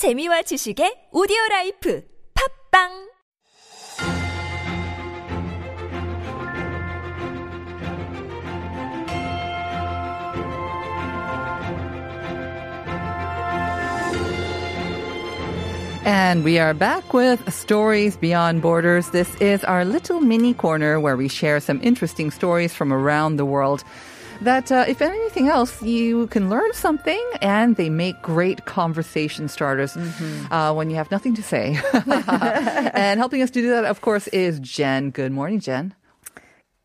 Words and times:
재미와 0.00 0.40
지식의 0.48 1.08
오디오 1.12 1.36
라이프 1.50 2.02
팝빵 2.72 3.10
And 16.06 16.44
we 16.44 16.58
are 16.58 16.72
back 16.72 17.12
with 17.12 17.52
Stories 17.52 18.16
Beyond 18.16 18.62
Borders. 18.62 19.10
This 19.10 19.28
is 19.36 19.62
our 19.64 19.84
little 19.84 20.20
mini 20.20 20.54
corner 20.54 20.98
where 20.98 21.14
we 21.14 21.28
share 21.28 21.60
some 21.60 21.78
interesting 21.82 22.30
stories 22.30 22.72
from 22.72 22.90
around 22.90 23.36
the 23.36 23.44
world. 23.44 23.84
That, 24.42 24.72
uh, 24.72 24.86
if 24.88 25.02
anything 25.02 25.48
else, 25.48 25.82
you 25.82 26.26
can 26.28 26.48
learn 26.48 26.72
something 26.72 27.22
and 27.42 27.76
they 27.76 27.90
make 27.90 28.22
great 28.22 28.64
conversation 28.64 29.48
starters 29.48 29.96
uh, 30.50 30.72
when 30.72 30.88
you 30.88 30.96
have 30.96 31.10
nothing 31.10 31.34
to 31.34 31.42
say. 31.42 31.78
and 31.92 33.20
helping 33.20 33.42
us 33.42 33.50
to 33.50 33.60
do 33.60 33.68
that, 33.70 33.84
of 33.84 34.00
course, 34.00 34.28
is 34.28 34.58
Jen. 34.60 35.10
Good 35.10 35.32
morning, 35.32 35.60
Jen. 35.60 35.94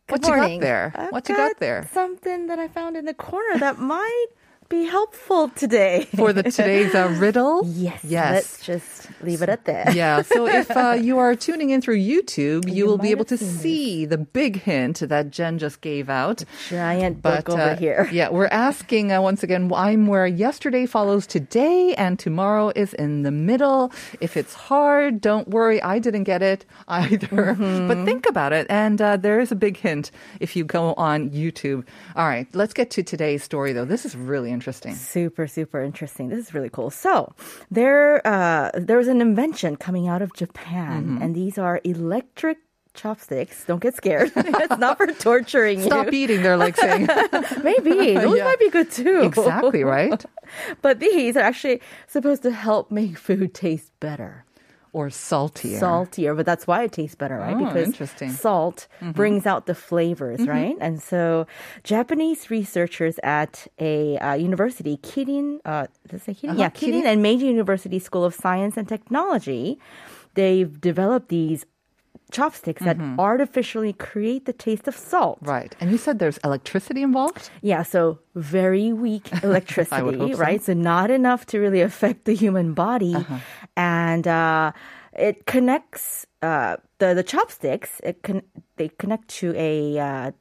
Good 0.08 0.23
what 0.23 0.27
you 0.27 0.36
got 0.36 0.62
there? 0.62 0.94
I've 0.96 1.12
what 1.12 1.30
you 1.30 1.36
got 1.36 1.60
there? 1.60 1.90
Something 1.94 2.48
that 2.48 2.60
I 2.60 2.68
found 2.68 2.98
in 2.98 3.05
the 3.05 3.13
corner 3.13 3.58
that 3.60 3.80
might 3.96 4.26
be 4.70 4.86
helpful 4.86 5.50
today. 5.50 6.08
For 6.16 6.34
the 6.34 6.44
today's 6.44 6.96
uh, 6.96 7.16
riddle? 7.20 7.62
yes, 7.66 8.04
Yes. 8.04 8.34
Let's 8.34 8.66
just 8.66 9.22
leave 9.22 9.41
it 9.41 9.50
at 9.50 9.66
that. 9.66 9.96
Yeah. 9.96 10.24
So 10.24 10.46
if 10.48 10.70
uh, 10.72 10.98
you 11.00 11.20
are 11.20 11.36
tuning 11.36 11.70
in 11.70 11.80
through 11.80 12.00
YouTube, 12.00 12.68
you, 12.68 12.74
You 12.76 12.86
will 12.88 12.98
be 12.98 13.12
able 13.12 13.26
to 13.26 13.38
see 13.38 14.05
the 14.05 14.18
big 14.18 14.62
hint 14.62 15.00
that 15.00 15.30
Jen 15.32 15.58
just 15.58 15.80
gave 15.82 16.10
out. 16.10 16.44
Giant 16.70 17.22
But 17.22 17.46
book 17.46 17.55
over 17.55 17.72
uh, 17.72 17.76
here. 17.78 18.10
yeah, 18.12 18.30
we're 18.30 18.48
asking 18.48 19.12
uh, 19.12 19.22
once 19.22 19.44
again. 19.44 19.70
Why 19.70 19.91
I'm 19.91 20.08
where 20.08 20.28
yesterday 20.28 20.86
follows 20.86 21.27
today, 21.27 21.94
and 21.96 22.20
tomorrow 22.20 22.72
is 22.76 22.94
in 22.96 23.24
the 23.24 23.32
middle. 23.32 23.94
If 24.20 24.36
it's 24.36 24.54
hard, 24.54 25.22
don't 25.22 25.48
worry. 25.48 25.82
I 25.82 26.00
didn't 26.00 26.24
get 26.24 26.41
it 26.41 26.66
either. 26.88 27.55
Mm-hmm. 27.55 27.88
But 27.88 28.05
think 28.05 28.27
about 28.27 28.52
it, 28.52 28.68
and 28.70 29.02
uh, 29.02 29.18
there 29.18 29.40
is 29.40 29.52
a 29.52 29.55
big 29.55 29.77
hint 29.77 30.12
if 30.40 30.55
you 30.55 30.66
go 30.66 30.94
on 30.96 31.29
YouTube. 31.29 31.85
All 32.16 32.27
right, 32.27 32.48
let's 32.54 32.74
get 32.74 32.90
to 32.91 33.04
today's 33.04 33.44
story, 33.44 33.72
though. 33.72 33.85
This 33.85 34.05
is 34.05 34.16
really 34.16 34.52
interesting. 34.57 34.93
Super, 34.95 35.45
super 35.48 35.79
interesting. 35.89 36.29
This 36.29 36.39
is 36.45 36.53
really 36.55 36.70
cool. 36.77 36.89
So 36.89 37.15
there, 37.70 38.25
uh, 38.25 38.71
there 38.87 38.98
was 38.98 39.07
an 39.15 39.21
invention 39.21 39.75
coming 39.75 40.07
out 40.13 40.21
of 40.25 40.29
Japan, 40.34 41.03
Mm-hmm. 41.05 41.21
and 41.21 41.29
these 41.35 41.57
are 41.65 41.75
electric 41.84 42.57
chopsticks. 42.95 43.65
Don't 43.67 43.81
get 43.83 43.93
scared. 43.93 44.31
it's 44.63 44.77
not 44.79 44.95
for 44.98 45.07
torturing 45.07 45.81
Stop 45.81 46.07
you. 46.13 46.20
eating. 46.21 46.41
They're 46.43 46.55
like 46.67 46.77
saying 46.77 47.07
Maybe 47.63 48.15
those 48.15 48.37
Yeah. 48.39 48.45
might 48.48 48.59
be 48.59 48.70
good 48.71 48.89
too. 48.89 49.20
exactly 49.27 49.83
right. 49.83 50.23
But 50.81 50.99
these 51.03 51.35
are 51.35 51.41
actually 51.43 51.81
supposed 52.07 52.41
to 52.43 52.51
help 52.51 52.91
make 52.91 53.17
food 53.17 53.53
taste 53.53 53.91
better. 53.99 54.45
Or 54.96 55.10
saltier. 55.10 55.77
saltier, 55.77 56.32
but 56.40 56.46
that's 56.46 56.65
why 56.70 56.84
it 56.88 56.93
tastes 56.96 57.18
better, 57.20 57.38
right? 57.38 57.54
Oh, 57.60 57.65
because 57.65 57.88
interesting. 57.91 58.29
Mm-hmm. 58.29 58.38
salt 58.48 58.88
brings 59.20 59.43
out 59.46 59.65
the 59.65 59.76
flavors, 59.76 60.48
right? 60.48 60.77
And 60.79 61.04
so, 61.04 61.48
Japanese 61.84 62.49
researchers 62.49 63.20
at 63.21 63.68
a 63.77 64.18
uh, 64.19 64.34
university, 64.40 64.96
Kirin, 65.03 65.59
uh, 65.66 65.88
does 66.07 66.22
it 66.22 66.23
say 66.25 66.34
Kirin? 66.34 66.51
Uh-huh, 66.51 66.62
Yeah, 66.63 66.69
Kirin, 66.72 67.03
Kirin. 67.03 67.12
and 67.12 67.22
Meiji 67.22 67.47
University 67.47 68.00
School 68.00 68.23
of 68.23 68.34
Science 68.34 68.78
and 68.79 68.88
Technology, 68.88 69.78
they've 70.40 70.79
developed 70.79 71.28
these 71.28 71.66
chopsticks 72.31 72.84
that 72.84 72.97
artificially 73.19 73.94
create 73.94 74.45
the 74.45 74.53
taste 74.53 74.88
of 74.88 74.95
salt. 74.95 75.38
Right. 75.41 75.75
And 75.79 75.91
you 75.91 75.97
said 75.97 76.19
there's 76.19 76.38
electricity 76.44 77.01
involved? 77.03 77.50
Yeah, 77.62 77.84
so 77.84 78.19
very 78.35 78.91
weak 78.94 79.29
electricity, 79.44 80.34
so. 80.34 80.38
right? 80.38 80.62
So 80.63 80.73
not 80.73 81.12
enough 81.12 81.45
to 81.47 81.59
really 81.59 81.81
affect 81.81 82.25
the 82.25 82.34
human 82.35 82.73
body, 82.73 83.16
Uh-huh. 83.16 83.38
and 83.78 84.28
uh, 84.28 84.72
it 85.13 85.45
connects 85.45 86.25
uh, 86.41 86.78
the 87.00 87.13
the 87.13 87.23
chopsticks. 87.23 88.01
It 88.03 88.22
con- 88.23 88.44
they 88.78 88.89
connect 88.97 89.28
to 89.39 89.53
a. 89.56 90.00
Uh, 90.00 90.31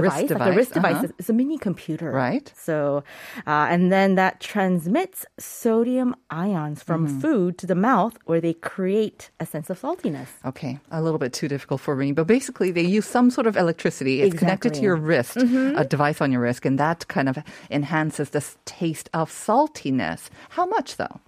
Wrist 0.00 0.16
Device, 0.16 0.30
like 0.40 0.52
a 0.52 0.56
wrist 0.56 0.72
device, 0.74 0.92
uh-huh. 0.94 1.04
It's- 1.04 1.18
it's 1.18 1.28
a 1.28 1.32
mini 1.34 1.58
computer, 1.58 2.10
Right. 2.10 2.50
So, 2.56 3.04
uh, 3.46 3.66
and 3.68 3.92
then 3.92 4.14
that 4.14 4.40
transmits 4.40 5.26
sodium 5.38 6.14
ions 6.30 6.82
from 6.82 7.06
Mm-hmm. 7.06 7.20
food 7.20 7.58
to 7.58 7.66
the 7.66 7.74
mouth, 7.74 8.16
where 8.24 8.40
they 8.40 8.54
create 8.54 9.30
a 9.38 9.44
sense 9.44 9.68
of 9.68 9.78
saltiness. 9.80 10.28
Okay, 10.46 10.78
a 10.90 11.02
little 11.02 11.18
bit 11.18 11.32
too 11.34 11.48
difficult 11.48 11.80
for 11.82 11.94
me, 11.94 12.12
but 12.12 12.26
basically 12.26 12.70
they 12.70 12.82
use 12.82 13.04
some 13.06 13.30
sort 13.30 13.46
of 13.46 13.56
electricity. 13.56 14.22
It's 14.22 14.38
connected 14.38 14.72
to 14.74 14.80
your 14.80 14.96
wrist, 14.96 15.36
Mm-hmm. 15.36 15.76
a 15.76 15.84
device 15.84 16.20
on 16.22 16.32
your 16.32 16.40
wrist, 16.40 16.64
and 16.64 16.78
that 16.78 17.06
kind 17.08 17.28
of 17.28 17.36
enhances 17.70 18.30
the 18.30 18.42
taste 18.64 19.10
of 19.12 19.30
saltiness. 19.30 20.30
How 20.50 20.64
much 20.66 20.96
though? 20.96 21.20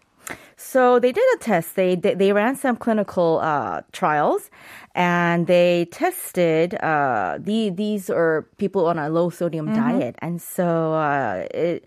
So 0.56 0.98
they 0.98 1.12
did 1.12 1.24
a 1.34 1.38
test. 1.38 1.76
They 1.76 1.94
they, 1.96 2.14
they 2.14 2.32
ran 2.32 2.56
some 2.56 2.76
clinical 2.76 3.40
uh, 3.42 3.82
trials, 3.92 4.50
and 4.94 5.46
they 5.46 5.86
tested. 5.90 6.74
Uh, 6.76 7.38
the 7.40 7.70
these 7.70 8.08
are 8.08 8.42
people 8.56 8.86
on 8.86 8.98
a 8.98 9.08
low 9.08 9.30
sodium 9.30 9.66
Mm-hmm. 9.70 9.98
diet, 9.98 10.14
and 10.20 10.40
so 10.40 10.94
uh, 10.94 11.46
it 11.52 11.84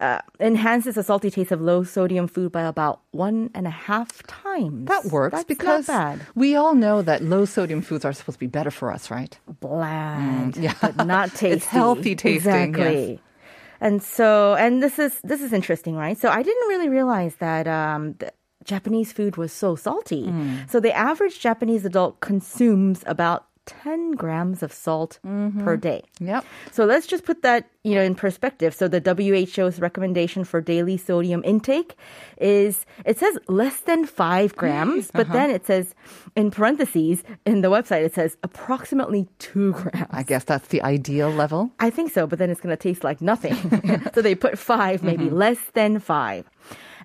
uh, 0.00 0.20
enhances 0.38 0.94
the 0.94 1.02
salty 1.02 1.30
taste 1.30 1.50
of 1.52 1.60
low 1.60 1.82
sodium 1.82 2.28
food 2.28 2.52
by 2.52 2.62
about 2.62 3.00
one 3.12 3.50
and 3.54 3.66
a 3.66 3.70
half 3.88 4.22
times. 4.26 4.86
That 4.88 5.06
works 5.06 5.32
That's 5.32 5.44
because 5.44 5.88
we 6.34 6.54
all 6.54 6.74
know 6.74 7.02
that 7.02 7.22
low 7.22 7.44
sodium 7.46 7.82
foods 7.82 8.04
are 8.04 8.12
supposed 8.12 8.36
to 8.36 8.40
be 8.40 8.46
better 8.46 8.70
for 8.70 8.92
us, 8.92 9.10
right? 9.10 9.38
bland, 9.60 10.54
Mm, 10.54 10.62
yeah. 10.66 10.74
but 10.80 10.96
not 11.06 11.30
tasty. 11.30 11.56
It's 11.56 11.66
healthy 11.66 12.14
tasting, 12.14 12.74
Exactly. 12.74 13.20
And 13.80 14.02
so, 14.02 14.54
and 14.54 14.82
this 14.82 14.98
is 14.98 15.20
this 15.22 15.42
is 15.42 15.52
interesting, 15.52 15.96
right? 15.96 16.18
So 16.18 16.28
I 16.28 16.42
didn't 16.42 16.68
really 16.68 16.88
realize 16.88 17.36
that 17.36 17.66
um, 17.66 18.14
the 18.18 18.32
Japanese 18.64 19.12
food 19.12 19.36
was 19.36 19.52
so 19.52 19.74
salty. 19.74 20.26
Mm. 20.26 20.70
So 20.70 20.80
the 20.80 20.92
average 20.92 21.40
Japanese 21.40 21.84
adult 21.84 22.20
consumes 22.20 23.02
about 23.06 23.46
10 23.66 24.12
grams 24.12 24.62
of 24.62 24.72
salt 24.72 25.18
Mm-hmm. 25.26 25.64
per 25.64 25.76
day. 25.76 26.02
Yep. 26.20 26.44
So 26.72 26.84
let's 26.84 27.06
just 27.06 27.24
put 27.24 27.42
that, 27.42 27.68
you 27.84 27.94
know, 27.94 28.02
in 28.02 28.14
perspective. 28.14 28.74
So 28.74 28.88
the 28.88 29.00
WHO's 29.00 29.78
recommendation 29.80 30.44
for 30.44 30.60
daily 30.60 30.96
sodium 30.96 31.42
intake 31.44 31.94
is 32.40 32.84
it 33.04 33.18
says 33.18 33.38
less 33.48 33.80
than 33.82 34.06
5 34.06 34.56
grams, 34.56 35.10
but 35.12 35.26
Uh-huh. 35.26 35.32
then 35.34 35.50
it 35.50 35.66
says 35.66 35.94
in 36.36 36.50
parentheses 36.50 37.22
in 37.46 37.60
the 37.60 37.68
website 37.70 38.04
it 38.04 38.14
says 38.14 38.36
approximately 38.42 39.28
2 39.38 39.72
grams. 39.72 40.06
I 40.10 40.22
guess 40.22 40.44
that's 40.44 40.68
the 40.68 40.82
ideal 40.82 41.30
level. 41.30 41.70
I 41.78 41.90
think 41.90 42.12
so, 42.12 42.26
but 42.26 42.38
then 42.38 42.50
it's 42.50 42.60
going 42.60 42.76
to 42.76 42.80
taste 42.82 43.04
like 43.04 43.20
nothing. 43.20 43.54
so 44.14 44.22
they 44.22 44.34
put 44.34 44.58
5, 44.58 45.02
maybe 45.02 45.24
Mm-hmm. 45.26 45.36
less 45.36 45.58
than 45.74 45.98
5. 46.00 46.48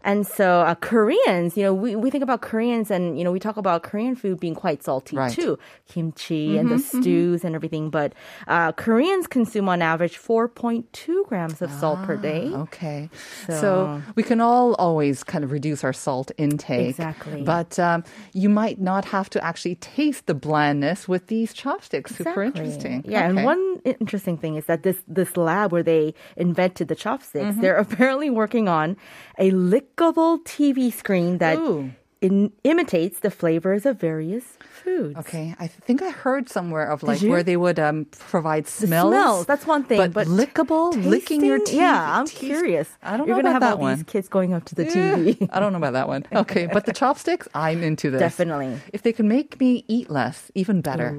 And 0.05 0.25
so 0.25 0.61
uh, 0.61 0.75
Koreans, 0.75 1.57
you 1.57 1.63
know, 1.63 1.73
we, 1.73 1.95
we 1.97 2.09
think 2.11 2.23
about 2.23 2.41
Koreans 2.41 2.91
and, 2.91 3.17
you 3.17 3.23
know, 3.25 3.31
we 3.31 3.39
talk 3.39 3.57
about 3.57 3.83
Korean 3.83 4.15
food 4.15 4.39
being 4.39 4.55
quite 4.55 4.83
salty 4.83 5.17
Right. 5.17 5.33
too. 5.33 5.57
Kimchi 5.89 6.57
and 6.57 6.69
the 6.69 6.75
Mm-hmm, 6.75 7.01
stews 7.01 7.43
and 7.43 7.55
everything. 7.55 7.89
But 7.89 8.13
uh, 8.47 8.71
Koreans 8.73 9.25
consume 9.27 9.67
on 9.67 9.81
average 9.81 10.17
4.2 10.17 11.25
grams 11.27 11.61
of 11.61 11.71
salt 11.71 12.03
per 12.03 12.15
day. 12.15 12.47
Okay. 12.53 13.09
So, 13.47 13.59
So- 13.61 14.01
we 14.15 14.23
can 14.23 14.39
all 14.41 14.75
always 14.75 15.23
kind 15.23 15.43
of 15.43 15.51
reduce 15.51 15.83
our 15.83 15.93
salt 15.93 16.31
intake. 16.37 16.89
Exactly. 16.89 17.41
But 17.43 17.77
um, 17.79 18.03
you 18.33 18.49
might 18.49 18.79
not 18.79 19.05
have 19.05 19.29
to 19.31 19.43
actually 19.43 19.75
taste 19.75 20.27
the 20.27 20.33
blandness 20.35 21.07
with 21.07 21.27
these 21.27 21.51
chopsticks. 21.53 22.15
Super 22.15 22.43
interesting. 22.43 23.03
Yeah, 23.07 23.27
and 23.27 23.43
one 23.43 23.81
interesting 23.83 24.37
thing 24.37 24.55
is 24.55 24.65
that 24.65 24.83
this 24.83 24.97
this 25.07 25.35
lab 25.37 25.71
where 25.71 25.83
they 25.83 26.13
invented 26.37 26.87
the 26.89 26.95
chopsticks, 26.95 27.45
Mm-hmm. 27.55 27.61
they're 27.61 27.77
apparently 27.87 28.29
working 28.29 28.67
on 28.67 28.97
a 29.39 29.51
lickable 29.95 30.43
TV 30.43 30.91
screen 30.91 31.37
that 31.39 31.57
Ooh. 31.57 31.91
in, 32.21 32.51
imitates 32.63 33.19
the 33.19 33.31
flavors 33.31 33.85
of 33.85 33.99
various 33.99 34.43
foods. 34.69 35.17
Okay, 35.17 35.55
I 35.59 35.67
think 35.67 36.01
I 36.01 36.09
heard 36.11 36.49
somewhere 36.49 36.85
of 36.89 37.03
like 37.03 37.21
where 37.21 37.43
they 37.43 37.57
would 37.57 37.79
um, 37.79 38.05
provide 38.11 38.65
The 38.65 38.87
smells. 38.87 39.11
smells, 39.11 39.45
that's 39.45 39.65
one 39.65 39.83
thing, 39.83 39.97
but, 39.97 40.13
but 40.13 40.27
lickable, 40.27 40.93
licking 41.05 41.43
your 41.43 41.59
teeth. 41.59 41.75
Yeah, 41.75 42.19
I'm 42.19 42.25
teeth- 42.27 42.39
curious. 42.39 42.89
I 43.03 43.17
don't 43.17 43.27
You're 43.27 43.37
know 43.37 43.43
gonna 43.43 43.57
about 43.57 43.63
have 43.67 43.71
that 43.71 43.75
all 43.77 43.89
one. 43.89 43.95
these 43.97 44.03
kids 44.05 44.27
going 44.27 44.53
up 44.53 44.65
to 44.65 44.75
the 44.75 44.85
TV. 44.85 45.49
I 45.51 45.59
don't 45.59 45.71
know 45.71 45.77
about 45.77 45.93
that 45.93 46.07
one. 46.07 46.25
Okay, 46.33 46.67
but 46.67 46.85
the 46.85 46.93
chopsticks, 47.01 47.47
I'm 47.53 47.83
into 47.83 48.11
this. 48.11 48.19
Definitely. 48.19 48.79
If 48.93 49.01
they 49.03 49.13
can 49.13 49.27
make 49.27 49.59
me 49.59 49.85
eat 49.87 50.09
less, 50.09 50.51
even 50.55 50.81
better. 50.81 51.17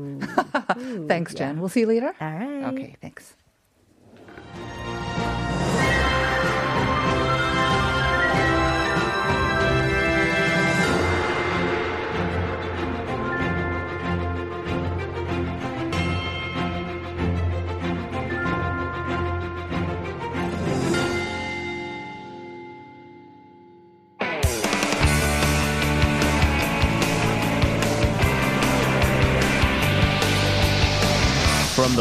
thanks, 1.08 1.34
Jen. 1.34 1.60
We'll 1.60 1.68
see 1.68 1.80
you 1.80 1.86
later. 1.86 2.14
All 2.20 2.30
right. 2.30 2.64
Okay, 2.72 2.96
thanks. 3.00 3.34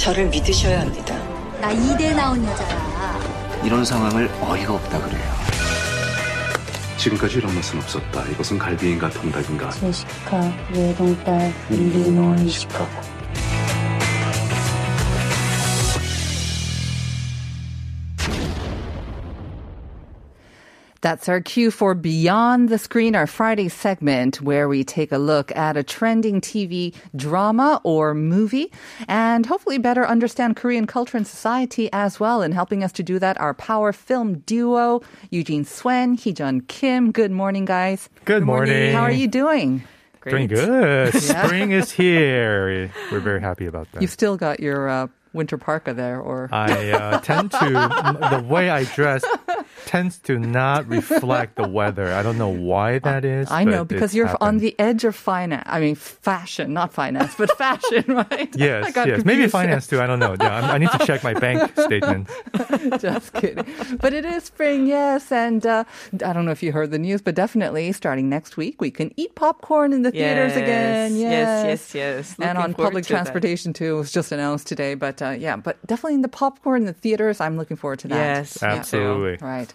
저를 0.00 0.26
믿으셔야 0.30 0.80
합니다. 0.80 1.14
나 1.60 1.70
이대 1.72 2.14
나온 2.14 2.42
여자야. 2.42 3.20
이런 3.62 3.84
상황을 3.84 4.30
어이가 4.40 4.72
없다 4.72 4.98
그래요. 4.98 5.22
지금까지 6.96 7.36
이런 7.36 7.54
맛은 7.54 7.78
없었다. 7.78 8.24
이것은 8.28 8.58
갈비인가 8.58 9.10
통닭인가. 9.10 9.68
제시카, 9.72 10.50
외동딸, 10.72 11.52
일리노이, 11.68 12.48
시카고. 12.48 13.09
That's 21.02 21.30
our 21.30 21.40
cue 21.40 21.70
for 21.70 21.94
Beyond 21.94 22.68
the 22.68 22.76
Screen, 22.76 23.16
our 23.16 23.26
Friday 23.26 23.70
segment, 23.70 24.42
where 24.42 24.68
we 24.68 24.84
take 24.84 25.12
a 25.12 25.16
look 25.16 25.50
at 25.56 25.78
a 25.78 25.82
trending 25.82 26.42
TV 26.42 26.94
drama 27.16 27.80
or 27.84 28.12
movie 28.12 28.70
and 29.08 29.46
hopefully 29.46 29.78
better 29.78 30.06
understand 30.06 30.56
Korean 30.56 30.86
culture 30.86 31.16
and 31.16 31.26
society 31.26 31.88
as 31.94 32.20
well. 32.20 32.42
And 32.42 32.52
helping 32.52 32.84
us 32.84 32.92
to 32.92 33.02
do 33.02 33.18
that, 33.18 33.40
our 33.40 33.54
power 33.54 33.94
film 33.94 34.40
duo, 34.40 35.00
Eugene 35.30 35.64
Swen, 35.64 36.18
Heejun 36.18 36.68
Kim. 36.68 37.12
Good 37.12 37.30
morning, 37.30 37.64
guys. 37.64 38.10
Good 38.26 38.42
morning. 38.42 38.92
How 38.92 39.02
are 39.02 39.10
you 39.10 39.26
doing? 39.26 39.82
Great. 40.20 40.32
Doing 40.32 40.48
good. 40.48 41.14
Spring 41.22 41.70
is 41.70 41.90
here. 41.90 42.92
We're 43.10 43.20
very 43.20 43.40
happy 43.40 43.64
about 43.64 43.90
that. 43.92 44.02
You've 44.02 44.10
still 44.10 44.36
got 44.36 44.60
your 44.60 44.86
uh, 44.86 45.06
winter 45.32 45.58
parka 45.58 45.94
there, 45.94 46.20
or 46.20 46.48
I 46.52 46.90
uh, 46.90 47.20
tend 47.20 47.52
to 47.52 47.58
the 48.30 48.44
way 48.46 48.70
I 48.70 48.84
dress 48.84 49.24
tends 49.86 50.18
to 50.18 50.38
not 50.38 50.86
reflect 50.88 51.56
the 51.56 51.66
weather. 51.68 52.12
I 52.12 52.22
don't 52.22 52.38
know 52.38 52.48
why 52.48 52.98
that 53.00 53.24
is. 53.24 53.50
I 53.50 53.64
know 53.64 53.84
because 53.84 54.14
you're 54.14 54.36
on 54.40 54.58
the 54.58 54.74
edge 54.78 55.04
of 55.04 55.16
finance. 55.16 55.64
I 55.66 55.80
mean, 55.80 55.94
fashion, 55.94 56.72
not 56.72 56.92
finance, 56.92 57.34
but 57.36 57.56
fashion, 57.56 58.04
right? 58.08 58.54
Yes, 58.56 58.92
yes, 58.94 59.24
maybe 59.24 59.48
finance 59.48 59.86
too. 59.86 60.00
I 60.00 60.06
don't 60.06 60.18
know. 60.18 60.36
Yeah, 60.40 60.56
I'm, 60.56 60.64
I 60.64 60.78
need 60.78 60.90
to 60.92 60.98
check 61.06 61.22
my 61.24 61.34
bank 61.34 61.72
statement. 61.78 62.28
Just 63.00 63.32
kidding. 63.32 63.66
But 64.00 64.12
it 64.12 64.24
is 64.24 64.44
spring, 64.44 64.86
yes. 64.86 65.32
And 65.32 65.64
uh, 65.66 65.84
I 66.24 66.32
don't 66.32 66.44
know 66.44 66.52
if 66.52 66.62
you 66.62 66.72
heard 66.72 66.90
the 66.90 66.98
news, 66.98 67.20
but 67.22 67.34
definitely 67.34 67.92
starting 67.92 68.28
next 68.28 68.56
week, 68.56 68.80
we 68.80 68.90
can 68.90 69.12
eat 69.16 69.34
popcorn 69.34 69.92
in 69.92 70.02
the 70.02 70.10
theaters 70.10 70.56
again. 70.56 71.16
Yes, 71.16 71.30
Yes, 71.30 71.94
yes, 71.94 71.94
yes, 71.94 72.36
And 72.38 72.58
on 72.58 72.74
public 72.74 73.04
to 73.04 73.08
that. 73.12 73.16
transportation 73.16 73.72
too. 73.72 73.96
It 73.96 73.98
was 73.98 74.12
just 74.12 74.32
announced 74.32 74.66
today. 74.66 74.94
But 74.94 75.19
uh, 75.20 75.30
yeah, 75.30 75.56
but 75.56 75.84
definitely 75.86 76.14
in 76.14 76.22
the 76.22 76.28
popcorn 76.28 76.82
in 76.82 76.86
the 76.86 76.92
theaters, 76.92 77.40
I'm 77.40 77.56
looking 77.56 77.76
forward 77.76 78.00
to 78.00 78.08
that. 78.08 78.16
Yes, 78.16 78.58
Yeah. 78.62 78.74
Absolutely. 78.74 79.38
Right. 79.46 79.72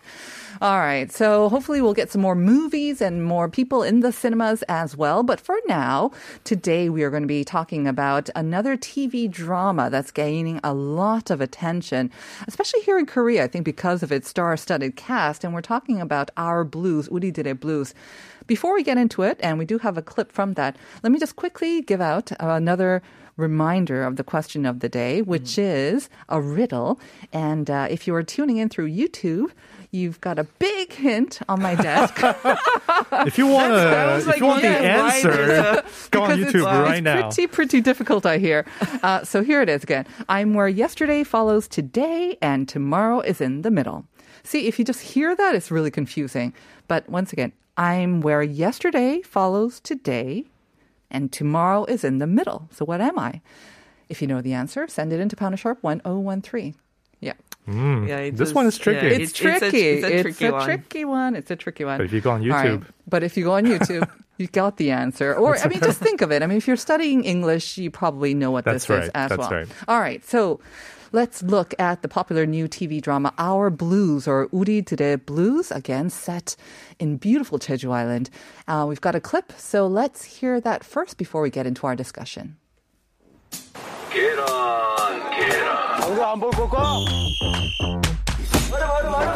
All 0.62 0.80
right. 0.80 1.12
So 1.12 1.50
hopefully 1.50 1.82
we'll 1.82 1.94
get 1.94 2.12
some 2.12 2.22
more 2.22 2.36
movies 2.36 3.02
and 3.02 3.26
more 3.26 3.50
people 3.50 3.84
in 3.84 4.00
the 4.00 4.14
cinemas 4.14 4.64
as 4.64 4.96
well. 4.96 5.22
But 5.22 5.42
for 5.42 5.58
now, 5.68 6.12
today 6.46 6.88
we 6.88 7.04
are 7.04 7.10
going 7.10 7.24
to 7.24 7.28
be 7.28 7.44
talking 7.44 7.88
about 7.88 8.30
another 8.36 8.78
TV 8.78 9.30
drama 9.30 9.90
that's 9.90 10.12
gaining 10.12 10.62
a 10.64 10.74
lot 10.74 11.30
of 11.30 11.42
attention, 11.42 12.10
especially 12.48 12.82
here 12.82 12.98
in 12.98 13.06
Korea, 13.06 13.44
I 13.44 13.48
think 13.48 13.66
because 13.66 14.02
of 14.02 14.14
its 14.14 14.30
star-studded 14.30 14.96
cast. 14.96 15.44
And 15.44 15.54
we're 15.54 15.62
talking 15.62 16.00
about 16.00 16.32
Our 16.38 16.64
Blues, 16.64 17.10
Uri 17.12 17.32
Dere 17.32 17.54
Blues. 17.54 17.94
Before 18.48 18.76
we 18.76 18.84
get 18.84 18.98
into 18.98 19.24
it, 19.24 19.40
and 19.42 19.58
we 19.58 19.66
do 19.66 19.80
have 19.80 19.98
a 19.98 20.02
clip 20.02 20.32
from 20.32 20.54
that, 20.54 20.78
let 21.04 21.12
me 21.12 21.20
just 21.20 21.36
quickly 21.36 21.82
give 21.82 22.00
out 22.00 22.32
another 22.40 23.02
reminder 23.38 24.04
of 24.04 24.16
the 24.16 24.24
question 24.24 24.66
of 24.66 24.80
the 24.80 24.90
day, 24.90 25.22
which 25.22 25.58
is 25.58 26.10
a 26.30 26.42
riddle. 26.42 27.00
And 27.34 27.70
uh, 27.70 27.88
if 27.90 28.08
you 28.08 28.16
are 28.16 28.24
tuning 28.24 28.58
in 28.58 28.70
through 28.70 28.90
YouTube, 28.90 29.52
you've 29.92 30.20
got 30.22 30.40
a 30.40 30.44
big 30.44 30.94
hint 30.94 31.40
on 31.50 31.62
my 31.62 31.76
desk. 31.76 32.22
If 33.26 33.38
you 33.38 33.48
want 33.48 33.74
to, 33.74 34.30
if 34.30 34.40
you 34.40 34.46
want 34.46 34.62
the 34.62 34.68
answer, 34.68 35.84
go 36.12 36.24
on 36.24 36.38
Because 36.38 36.54
YouTube 36.54 36.56
it's, 36.56 36.66
right 36.66 36.98
it's 36.98 37.04
now. 37.04 37.22
Pretty, 37.22 37.48
pretty 37.48 37.82
difficult, 37.82 38.26
I 38.26 38.38
hear. 38.38 38.66
Uh, 39.04 39.24
so 39.24 39.44
here 39.44 39.62
it 39.62 39.70
is 39.70 39.84
again. 39.84 40.06
I'm 40.30 40.54
where 40.54 40.68
yesterday 40.68 41.24
follows 41.24 41.68
today, 41.68 42.38
and 42.42 42.68
tomorrow 42.68 43.22
is 43.22 43.42
in 43.42 43.62
the 43.62 43.72
middle. 43.72 44.06
See, 44.44 44.68
if 44.68 44.78
you 44.80 44.86
just 44.86 45.02
hear 45.02 45.36
that, 45.36 45.56
it's 45.56 45.72
really 45.72 45.92
confusing. 45.92 46.54
But 46.88 47.10
once 47.10 47.34
again, 47.34 47.52
I'm 47.78 48.22
where 48.22 48.44
yesterday 48.44 49.22
follows 49.22 49.80
today, 49.80 50.46
and 51.10 51.32
tomorrow 51.32 51.86
is 51.86 52.04
in 52.04 52.18
the 52.20 52.28
middle. 52.28 52.70
So 52.72 52.86
what 52.86 53.02
am 53.02 53.18
I? 53.18 53.42
If 54.10 54.22
you 54.22 54.28
know 54.28 54.42
the 54.42 54.54
answer, 54.54 54.88
send 54.88 55.12
it 55.14 55.20
into 55.20 55.36
Pounder 55.36 55.58
Sharp 55.58 55.80
1013. 55.82 56.76
Yeah. 57.68 57.74
Mm, 57.74 58.08
Yeah, 58.08 58.18
it 58.20 58.32
this 58.38 58.50
does- 58.50 58.54
one 58.54 58.66
is 58.68 58.78
tricky. 58.78 59.06
yeah, 59.08 59.14
It's, 59.14 59.40
It's- 59.42 59.56
it's 59.56 59.56
a- 59.56 59.60
tricky. 59.72 59.88
it's 59.90 60.06
a 60.06 60.22
tricky 60.24 60.52
one. 60.52 60.66
tricky 60.66 61.06
one. 61.06 61.36
It's 61.36 61.52
a 61.52 61.56
tricky 61.56 61.86
one. 61.86 61.98
But 61.98 62.06
if 62.06 62.14
you 62.14 62.22
go 62.22 62.32
on 62.32 62.42
All 62.44 62.50
right. 62.58 62.72
YouTube- 62.80 62.86
But 63.10 63.24
if 63.24 63.38
you 63.38 63.44
go 63.44 63.54
on 63.54 63.66
YouTube, 63.66 64.08
you 64.38 64.48
got 64.48 64.78
the 64.78 64.92
answer. 64.92 65.34
Or, 65.34 65.58
I 65.58 65.68
mean, 65.68 65.80
just 65.80 66.00
think 66.00 66.22
of 66.22 66.32
it. 66.32 66.44
I 66.44 66.48
mean, 66.48 66.58
if 66.58 66.68
you're 66.68 66.76
studying 66.78 67.24
English, 67.24 67.78
you 67.78 67.90
probably 67.90 68.34
know 68.34 68.52
what 68.52 68.66
That's 68.66 68.86
this 68.86 69.04
is 69.06 69.10
as 69.16 69.30
That's 69.30 69.40
well. 69.40 69.52
right. 69.52 69.68
All 69.88 70.00
right. 70.00 70.24
So 70.26 70.60
let's 71.12 71.42
look 71.42 71.74
at 71.80 72.02
the 72.02 72.08
popular 72.08 72.46
new 72.46 72.68
TV 72.68 73.02
drama, 73.02 73.34
Our 73.38 73.70
Blues, 73.70 74.28
or 74.28 74.50
Uri 74.52 74.82
Dere 74.82 75.18
Blues, 75.18 75.72
again, 75.72 76.10
set 76.10 76.56
in 77.00 77.18
beautiful 77.18 77.58
Jeju 77.58 77.92
Island. 77.92 78.30
Uh, 78.68 78.86
we've 78.88 79.02
got 79.02 79.16
a 79.16 79.20
clip, 79.22 79.54
so 79.58 79.88
let's 79.88 80.24
hear 80.26 80.60
that 80.62 80.84
first 80.84 81.18
before 81.18 81.42
we 81.42 81.50
get 81.50 81.66
into 81.66 81.88
our 81.88 81.96
discussion. 81.96 82.58
계란, 84.16 85.30
계란. 85.30 86.00
당근 86.00 86.24
안볼 86.24 86.50
거까? 86.52 86.96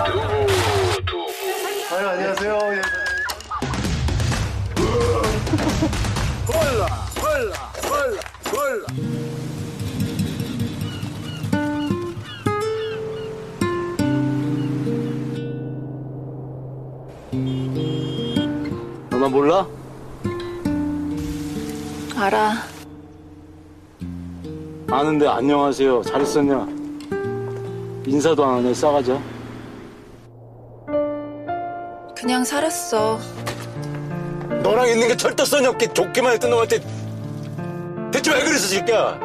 두부, 0.05 1.05
두부. 1.05 1.27
아유, 1.91 2.07
안녕하세요. 2.07 2.57
예. 2.71 2.81
콜라, 6.47 6.87
콜라, 7.19 7.53
콜라, 7.89 8.21
콜라. 8.49 8.85
너만 19.09 19.29
몰라? 19.29 19.67
알아. 22.15 22.78
아는데 24.91 25.27
안녕하세요. 25.27 26.01
잘 26.01 26.21
있었냐? 26.23 26.67
인사도 28.07 28.43
안 28.43 28.55
하네, 28.55 28.73
싸가자. 28.73 29.21
그냥 32.15 32.43
살았어. 32.43 33.19
너랑 34.63 34.87
있는 34.89 35.07
게 35.07 35.15
철도성이 35.15 35.67
없게 35.67 35.93
좋게만 35.93 36.33
했던 36.33 36.49
놈한테 36.49 36.79
대체 38.11 38.33
왜 38.33 38.39
그랬어, 38.43 38.67
새끼야? 38.67 39.19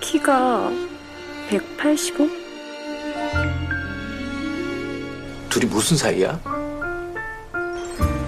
키가 0.00 0.70
185? 1.48 2.41
둘이 5.52 5.66
무슨 5.66 5.98
사이야? 5.98 6.40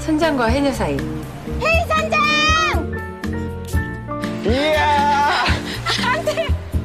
선장과 0.01 0.45
해녀 0.45 0.71
사이. 0.71 0.95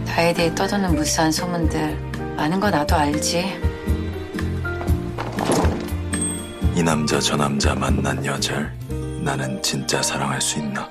나에 0.05 0.33
대해 0.33 0.55
떠도는 0.55 0.95
무수한 0.95 1.29
소문들 1.29 1.97
많은 2.37 2.57
거 2.61 2.69
나도 2.69 2.95
알지. 2.95 3.59
이 6.73 6.83
남자 6.83 7.19
저 7.19 7.35
남자 7.35 7.75
만난 7.75 8.25
여절 8.25 8.71
나는 9.21 9.61
진짜 9.61 10.01
사랑할 10.01 10.39
수 10.39 10.57
있나? 10.59 10.89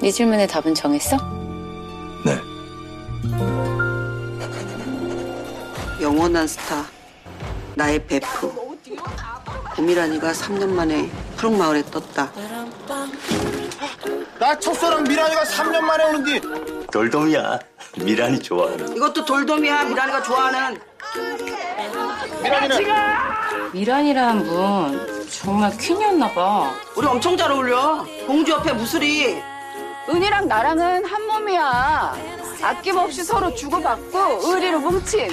네 0.00 0.10
질문에 0.10 0.46
답은 0.46 0.74
정했어? 0.74 1.18
네. 2.24 2.38
영원한 6.00 6.46
스타 6.46 6.93
나의 7.76 8.04
베프 8.06 8.52
고미란이가 9.76 10.32
3년 10.32 10.68
만에 10.68 11.10
푸른마을에 11.36 11.82
떴다 11.90 12.30
나 14.38 14.58
첫사랑 14.58 15.04
미란이가 15.04 15.42
3년 15.44 15.80
만에 15.80 16.04
오는데 16.04 16.40
돌돔이야. 16.92 17.58
미란이 17.98 18.40
좋아하는. 18.42 18.96
이것도 18.96 19.24
돌돔이야 19.24 19.84
미란이가 19.84 20.22
좋아하는 20.22 20.78
미란이는 22.42 22.92
미란이라는 23.72 24.46
분 24.46 25.28
정말 25.30 25.76
퀸이었나 25.76 26.30
봐. 26.32 26.72
우리 26.96 27.06
엄청 27.06 27.36
잘 27.36 27.50
어울려. 27.50 28.04
공주 28.26 28.52
옆에 28.52 28.72
무술이. 28.72 29.40
은이랑 30.08 30.46
나랑은 30.48 31.04
한 31.04 31.26
몸이야. 31.26 32.16
아낌없이 32.62 33.24
서로 33.24 33.54
주고받고 33.54 34.40
의리로 34.42 34.80
뭉친. 34.80 35.28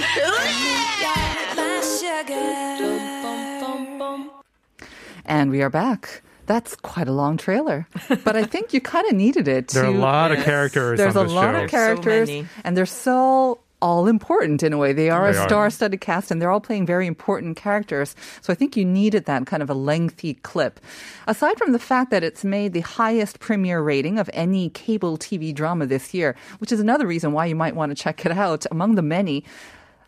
And 5.24 5.50
we 5.50 5.62
are 5.62 5.70
back. 5.70 6.22
That's 6.46 6.74
quite 6.76 7.08
a 7.08 7.12
long 7.12 7.36
trailer, 7.36 7.86
but 8.24 8.36
I 8.36 8.44
think 8.44 8.74
you 8.74 8.80
kind 8.80 9.06
of 9.08 9.14
needed 9.14 9.46
it. 9.48 9.68
There 9.68 9.84
are 9.84 9.88
a 9.90 9.92
to- 9.92 9.98
lot 9.98 10.32
of 10.32 10.38
characters 10.44 10.98
There's 10.98 11.16
on 11.16 11.26
a 11.26 11.28
the 11.28 11.34
lot 11.34 11.54
show. 11.54 11.64
of 11.64 11.70
characters, 11.70 12.28
many. 12.28 12.46
and 12.64 12.76
they're 12.76 12.84
so 12.86 13.60
all 13.80 14.06
important 14.08 14.62
in 14.62 14.72
a 14.72 14.78
way. 14.78 14.92
They 14.92 15.08
are 15.10 15.32
They 15.32 15.38
a 15.38 15.42
star-studded 15.44 16.00
cast, 16.00 16.30
and 16.30 16.42
they're 16.42 16.50
all 16.50 16.60
playing 16.60 16.84
very 16.86 17.06
important 17.06 17.56
characters. 17.56 18.14
So 18.40 18.52
I 18.52 18.56
think 18.56 18.76
you 18.76 18.84
needed 18.84 19.24
that 19.26 19.46
kind 19.46 19.62
of 19.62 19.70
a 19.70 19.74
lengthy 19.74 20.34
clip. 20.34 20.78
Aside 21.26 21.58
from 21.58 21.72
the 21.72 21.78
fact 21.78 22.10
that 22.10 22.22
it's 22.24 22.44
made 22.44 22.72
the 22.72 22.80
highest 22.80 23.38
premiere 23.40 23.80
rating 23.80 24.18
of 24.18 24.28
any 24.32 24.68
cable 24.70 25.16
TV 25.18 25.54
drama 25.54 25.86
this 25.86 26.12
year, 26.12 26.36
which 26.58 26.70
is 26.72 26.80
another 26.80 27.06
reason 27.06 27.32
why 27.32 27.46
you 27.46 27.56
might 27.56 27.74
want 27.76 27.90
to 27.90 27.96
check 28.00 28.26
it 28.26 28.32
out 28.32 28.66
among 28.70 28.94
the 28.96 29.02
many. 29.02 29.44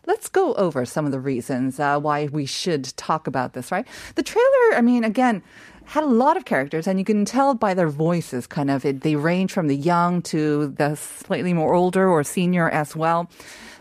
Let's 0.06 0.28
go 0.28 0.54
over 0.54 0.84
some 0.86 1.04
of 1.04 1.12
the 1.12 1.20
reasons 1.20 1.78
uh, 1.78 2.00
why 2.00 2.26
we 2.32 2.46
should 2.46 2.84
talk 2.96 3.26
about 3.26 3.52
this, 3.52 3.70
right? 3.70 3.86
The 4.14 4.22
trailer, 4.22 4.74
I 4.74 4.80
mean, 4.80 5.04
again, 5.04 5.42
had 5.84 6.04
a 6.04 6.06
lot 6.06 6.36
of 6.36 6.44
characters, 6.44 6.86
and 6.86 6.98
you 6.98 7.04
can 7.04 7.24
tell 7.24 7.54
by 7.54 7.74
their 7.74 7.88
voices, 7.88 8.46
kind 8.46 8.70
of. 8.70 8.84
It, 8.84 9.02
they 9.02 9.16
range 9.16 9.52
from 9.52 9.66
the 9.66 9.76
young 9.76 10.22
to 10.22 10.68
the 10.68 10.94
slightly 10.94 11.52
more 11.52 11.74
older 11.74 12.08
or 12.08 12.24
senior 12.24 12.70
as 12.70 12.96
well. 12.96 13.28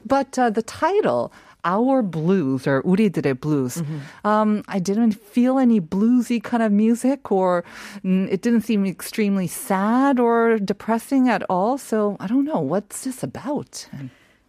But 0.06 0.38
uh, 0.38 0.50
the 0.50 0.64
title, 0.64 1.32
Our 1.64 2.02
Blues, 2.02 2.66
or 2.66 2.82
우리들의 2.84 3.40
Blues, 3.40 3.82
um, 4.26 4.64
I 4.68 4.80
didn't 4.80 5.14
feel 5.14 5.60
any 5.60 5.80
bluesy 5.80 6.42
kind 6.42 6.64
of 6.64 6.72
music, 6.72 7.32
or 7.32 7.64
mm, 8.04 8.28
it 8.32 8.42
didn't 8.42 8.62
seem 8.62 8.86
extremely 8.86 9.48
sad 9.48 10.20
or 10.20 10.58
depressing 10.58 11.30
at 11.30 11.44
all. 11.50 11.78
So 11.78 12.18
I 12.20 12.28
don't 12.28 12.46
know. 12.46 12.60
What's 12.60 13.04
this 13.04 13.24
about? 13.24 13.88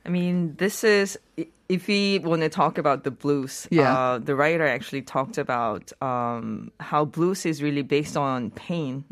I 0.05 0.09
mean, 0.09 0.57
this 0.57 0.83
is 0.83 1.19
if 1.70 1.88
we 1.88 2.20
want 2.20 2.42
to 2.42 2.50
talk 2.50 2.78
about 2.78 3.04
the 3.04 3.12
blues. 3.12 3.68
Yeah. 3.72 3.94
Uh, 3.96 4.20
the 4.20 4.36
writer 4.36 4.66
actually 4.68 5.02
talked 5.02 5.38
about 5.38 5.92
um, 6.02 6.72
how 6.80 7.06
blues 7.06 7.46
is 7.46 7.62
really 7.64 7.82
based 7.82 8.16
on 8.18 8.52
pain. 8.52 9.04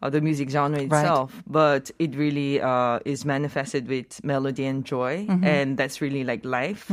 Uh, 0.00 0.08
the 0.08 0.20
music 0.20 0.48
genre 0.48 0.78
itself, 0.80 1.42
but 1.48 1.90
it 1.98 2.14
really 2.14 2.60
uh, 2.60 3.00
is 3.04 3.24
manifested 3.24 3.88
with 3.88 4.22
melody 4.22 4.64
and 4.64 4.84
joy, 4.84 5.26
Mhm. 5.26 5.44
and 5.44 5.76
that's 5.76 6.00
really 6.00 6.22
like 6.22 6.44
life. 6.44 6.92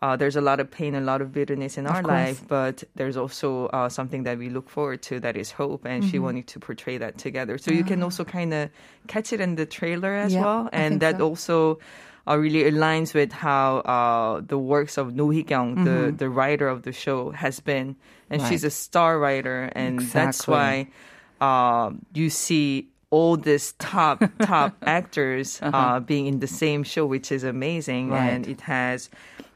Uh, 0.00 0.14
there's 0.14 0.36
a 0.36 0.40
lot 0.40 0.60
of 0.60 0.70
pain, 0.70 0.94
a 0.94 1.00
lot 1.00 1.20
of 1.20 1.32
bitterness 1.32 1.76
in 1.76 1.86
our 1.88 2.02
life, 2.04 2.44
but 2.46 2.84
there's 2.94 3.16
also 3.16 3.66
uh, 3.72 3.88
something 3.88 4.22
that 4.22 4.38
we 4.38 4.48
look 4.48 4.68
forward 4.70 5.02
to 5.02 5.18
that 5.18 5.36
is 5.36 5.50
hope, 5.50 5.84
and 5.88 6.04
she 6.04 6.18
Mhm. 6.18 6.22
wanted 6.22 6.46
to 6.46 6.60
portray 6.60 6.98
that 6.98 7.18
together. 7.18 7.58
So 7.58 7.72
you 7.72 7.82
can 7.82 8.00
also 8.04 8.22
kind 8.22 8.54
of 8.54 8.70
catch 9.08 9.32
it 9.32 9.40
in 9.40 9.56
the 9.56 9.66
trailer 9.66 10.14
as 10.14 10.32
Yeah, 10.34 10.44
well, 10.44 10.68
and 10.72 11.00
that 11.00 11.16
so. 11.18 11.24
also 11.26 11.78
uh, 12.26 12.36
really 12.36 12.64
aligns 12.70 13.14
with 13.14 13.32
how 13.32 13.78
uh, 13.86 14.40
the 14.44 14.58
works 14.58 14.98
of 14.98 15.14
No 15.14 15.30
Hee-kyung, 15.30 15.84
the, 15.84 16.10
Mhm. 16.12 16.18
the 16.18 16.28
writer 16.28 16.68
of 16.68 16.82
the 16.82 16.92
show, 16.92 17.30
has 17.30 17.60
been. 17.60 17.96
And 18.30 18.42
Right. 18.42 18.48
she's 18.50 18.64
a 18.64 18.70
star 18.70 19.18
writer, 19.18 19.70
and 19.74 20.00
that's 20.00 20.48
why 20.48 20.88
uh, 21.40 21.90
you 22.14 22.30
see 22.30 22.88
all 23.10 23.36
these 23.36 23.72
top 23.78 24.18
top 24.42 24.74
actors 24.82 25.60
uh 25.62 25.66
Uh-huh. 25.70 26.00
being 26.00 26.26
in 26.26 26.40
the 26.40 26.48
same 26.50 26.82
show, 26.82 27.06
which 27.06 27.30
is 27.30 27.44
amazing. 27.44 28.10
Right. 28.10 28.30
And 28.34 28.48
it 28.48 28.62
has 28.66 29.10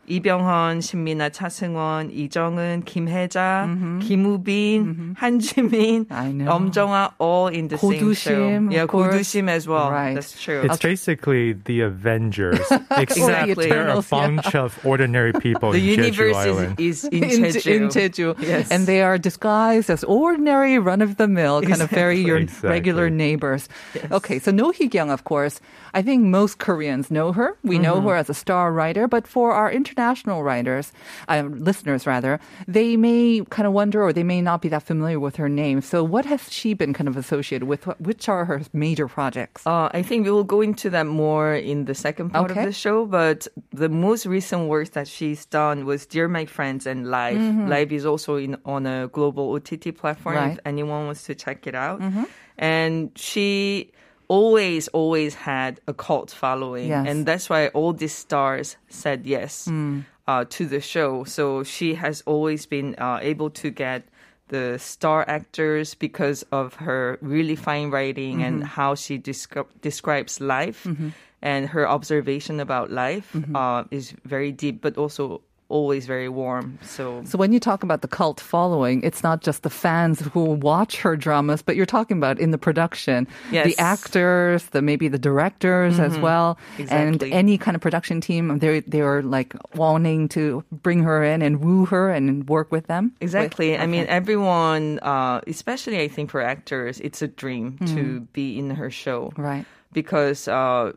이병헌, 0.09 0.81
신민아, 0.81 1.31
차승원, 1.31 2.11
이정은, 2.11 2.83
김혜자, 2.85 3.67
김우빈, 4.03 5.15
한지민, 5.17 6.05
엄정아, 6.47 7.13
all 7.19 7.47
in 7.51 7.67
the 7.69 7.77
same 7.77 8.13
show. 8.13 8.31
고두심, 8.37 8.71
Yeah, 8.71 8.83
of 8.83 8.89
course. 8.89 9.15
고두심 9.15 9.49
as 9.49 9.67
well. 9.67 9.89
Right. 9.89 10.13
That's 10.13 10.39
true. 10.39 10.61
It's 10.61 10.77
basically 10.77 11.53
the 11.53 11.81
Avengers, 11.81 12.59
except 12.69 13.17
Exactly. 13.17 13.67
there 13.69 13.89
are 13.89 13.97
a 13.97 13.99
Eternals, 13.99 14.07
yeah. 14.11 14.27
bunch 14.27 14.55
of 14.55 14.77
ordinary 14.85 15.33
people 15.33 15.71
The 15.71 15.81
in 15.81 15.99
Jeju 15.99 16.05
universe 16.05 16.35
Island. 16.37 16.79
is, 16.79 17.03
is 17.05 17.09
in 17.09 17.23
in, 17.23 17.41
Jeju. 17.49 17.65
in 17.75 17.83
Jeju. 17.89 18.27
Yes. 18.45 18.69
And 18.71 18.85
they 18.85 19.01
are 19.01 19.17
disguised 19.17 19.89
as 19.89 20.03
ordinary, 20.03 20.77
run 20.77 21.01
of 21.01 21.17
the 21.17 21.27
mill, 21.27 21.61
kind 21.63 21.81
of 21.81 21.89
very 21.89 22.19
your 22.21 22.37
Exactly. 22.37 22.69
regular 22.69 23.09
neighbors. 23.09 23.67
Okay, 24.11 24.37
so 24.37 24.51
No 24.51 24.69
Hee-kyung, 24.69 25.09
of 25.09 25.23
course, 25.23 25.59
I 25.94 26.02
think 26.02 26.24
most 26.24 26.58
Koreans 26.58 27.10
know 27.10 27.32
her. 27.32 27.56
We 27.62 27.78
know 27.78 27.96
Mm-hmm. 27.96 28.08
her 28.08 28.16
as 28.16 28.30
a 28.30 28.34
star 28.34 28.72
writer, 28.72 29.08
but 29.08 29.26
for 29.26 29.52
our 29.52 29.70
international 29.70 30.42
writers, 30.42 30.92
uh, 31.28 31.42
listeners 31.50 32.06
rather, 32.06 32.38
they 32.68 32.96
may 32.96 33.42
kind 33.50 33.66
of 33.66 33.72
wonder 33.72 34.02
or 34.02 34.12
they 34.12 34.22
may 34.22 34.40
not 34.40 34.62
be 34.62 34.68
that 34.68 34.82
familiar 34.84 35.18
with 35.18 35.36
her 35.36 35.48
name. 35.48 35.80
So 35.82 36.04
what 36.04 36.24
has 36.26 36.52
she 36.52 36.74
been 36.74 36.92
kind 36.92 37.08
of 37.08 37.16
associated 37.16 37.66
with? 37.66 37.84
Which 37.98 38.28
are 38.28 38.44
her 38.44 38.62
major 38.72 39.08
projects? 39.08 39.66
Uh, 39.66 39.88
I 39.92 40.02
think 40.02 40.24
we 40.24 40.30
will 40.30 40.44
go 40.44 40.60
into 40.60 40.90
that 40.90 41.06
more 41.06 41.54
in 41.54 41.86
the 41.86 41.94
second 41.94 42.30
part 42.30 42.50
Okay. 42.50 42.60
of 42.60 42.66
the 42.66 42.72
show. 42.72 43.04
But 43.06 43.48
the 43.72 43.88
most 43.88 44.26
recent 44.26 44.68
work 44.68 44.90
that 44.92 45.08
she's 45.08 45.46
done 45.46 45.84
was 45.86 46.06
"Dear 46.06 46.28
My 46.28 46.46
Friends" 46.46 46.86
and 46.86 47.10
"Live." 47.10 47.38
Mhm. 47.38 47.68
Live 47.68 47.90
is 47.92 48.06
also 48.06 48.36
in 48.36 48.56
on 48.64 48.86
a 48.86 49.08
global 49.08 49.52
OTT 49.52 49.90
platform. 49.92 50.36
Right. 50.36 50.52
If 50.52 50.60
anyone 50.64 51.06
wants 51.06 51.24
to 51.24 51.34
check 51.34 51.66
it 51.66 51.74
out, 51.74 52.00
Mhm. 52.00 52.26
and 52.58 53.10
she 53.16 53.90
always, 54.30 54.86
always 54.94 55.34
had 55.34 55.80
a 55.90 55.92
cult 56.06 56.30
following, 56.30 56.88
Yes. 56.88 57.06
and 57.08 57.26
that's 57.26 57.50
why 57.50 57.66
all 57.74 57.92
these 57.92 58.14
stars 58.14 58.76
said 58.88 59.26
yes 59.26 59.66
Mm. 59.66 60.04
uh, 60.30 60.44
to 60.56 60.62
the 60.70 60.80
show. 60.80 61.24
So 61.26 61.64
she 61.66 61.94
has 61.98 62.22
always 62.26 62.62
been 62.66 62.94
uh, 62.94 63.18
able 63.20 63.50
to 63.62 63.68
get 63.74 64.06
the 64.54 64.78
star 64.78 65.24
actors 65.26 65.94
because 65.98 66.44
of 66.52 66.74
her 66.86 67.18
really 67.20 67.56
fine 67.56 67.90
writing 67.90 68.42
and 68.46 68.62
Mhm. 68.62 68.66
how 68.78 68.94
she 68.94 69.18
descri- 69.18 69.66
describes 69.82 70.40
life 70.40 70.86
Mhm. 70.86 71.10
and 71.42 71.68
her 71.74 71.84
observation 71.88 72.60
about 72.60 72.90
life 72.90 73.28
Mhm. 73.34 73.54
uh, 73.54 73.84
is 73.90 74.14
very 74.24 74.52
deep, 74.52 74.80
but 74.82 74.94
also 74.98 75.42
always 75.70 76.04
very 76.06 76.28
warm. 76.28 76.78
So 76.82 77.22
So 77.24 77.38
when 77.38 77.52
you 77.52 77.60
talk 77.60 77.82
about 77.82 78.02
the 78.02 78.08
cult 78.08 78.40
following, 78.40 79.02
it's 79.02 79.22
not 79.22 79.40
just 79.40 79.62
the 79.62 79.70
fans 79.70 80.20
who 80.20 80.44
watch 80.60 81.00
her 81.00 81.16
dramas, 81.16 81.62
but 81.62 81.76
you're 81.76 81.86
talking 81.86 82.18
about 82.18 82.38
in 82.38 82.50
the 82.50 82.58
production, 82.58 83.26
the 83.50 83.74
actors, 83.78 84.66
the 84.74 84.82
maybe 84.82 85.08
the 85.08 85.18
directors 85.18 85.98
as 85.98 86.18
Mhm. 86.18 86.22
well, 86.22 86.58
and 86.90 87.22
any 87.22 87.56
kind 87.56 87.74
of 87.74 87.80
production 87.80 88.20
team. 88.20 88.58
They 88.58 88.80
they 88.80 89.00
are 89.00 89.22
like 89.22 89.54
wanting 89.74 90.28
to 90.36 90.64
bring 90.72 91.02
her 91.04 91.22
in 91.24 91.40
and 91.42 91.62
woo 91.64 91.86
her 91.86 92.10
and 92.10 92.48
work 92.48 92.70
with 92.72 92.86
them. 92.86 93.12
Exactly. 93.20 93.70
With- 93.72 93.80
I 93.80 93.86
mean, 93.86 94.06
everyone, 94.08 94.98
uh, 95.02 95.40
especially 95.46 96.00
I 96.00 96.08
think 96.08 96.30
for 96.30 96.40
actors, 96.42 97.00
it's 97.00 97.22
a 97.22 97.28
dream 97.28 97.78
Mm. 97.80 97.94
to 97.94 98.02
be 98.32 98.58
in 98.58 98.70
her 98.70 98.90
show. 98.90 99.32
Right. 99.38 99.64
Because 99.92 100.48
uh, 100.48 100.92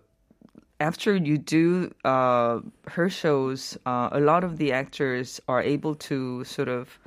after 0.90 1.12
you 1.16 1.38
do 1.38 1.66
uh, 2.04 2.60
her 2.96 3.10
shows, 3.10 3.78
uh, 3.86 4.10
a 4.12 4.20
lot 4.20 4.44
of 4.44 4.52
the 4.62 4.70
actors 4.82 5.40
are 5.48 5.62
able 5.76 5.96
to 6.10 6.44
sort 6.44 6.68
of 6.68 7.00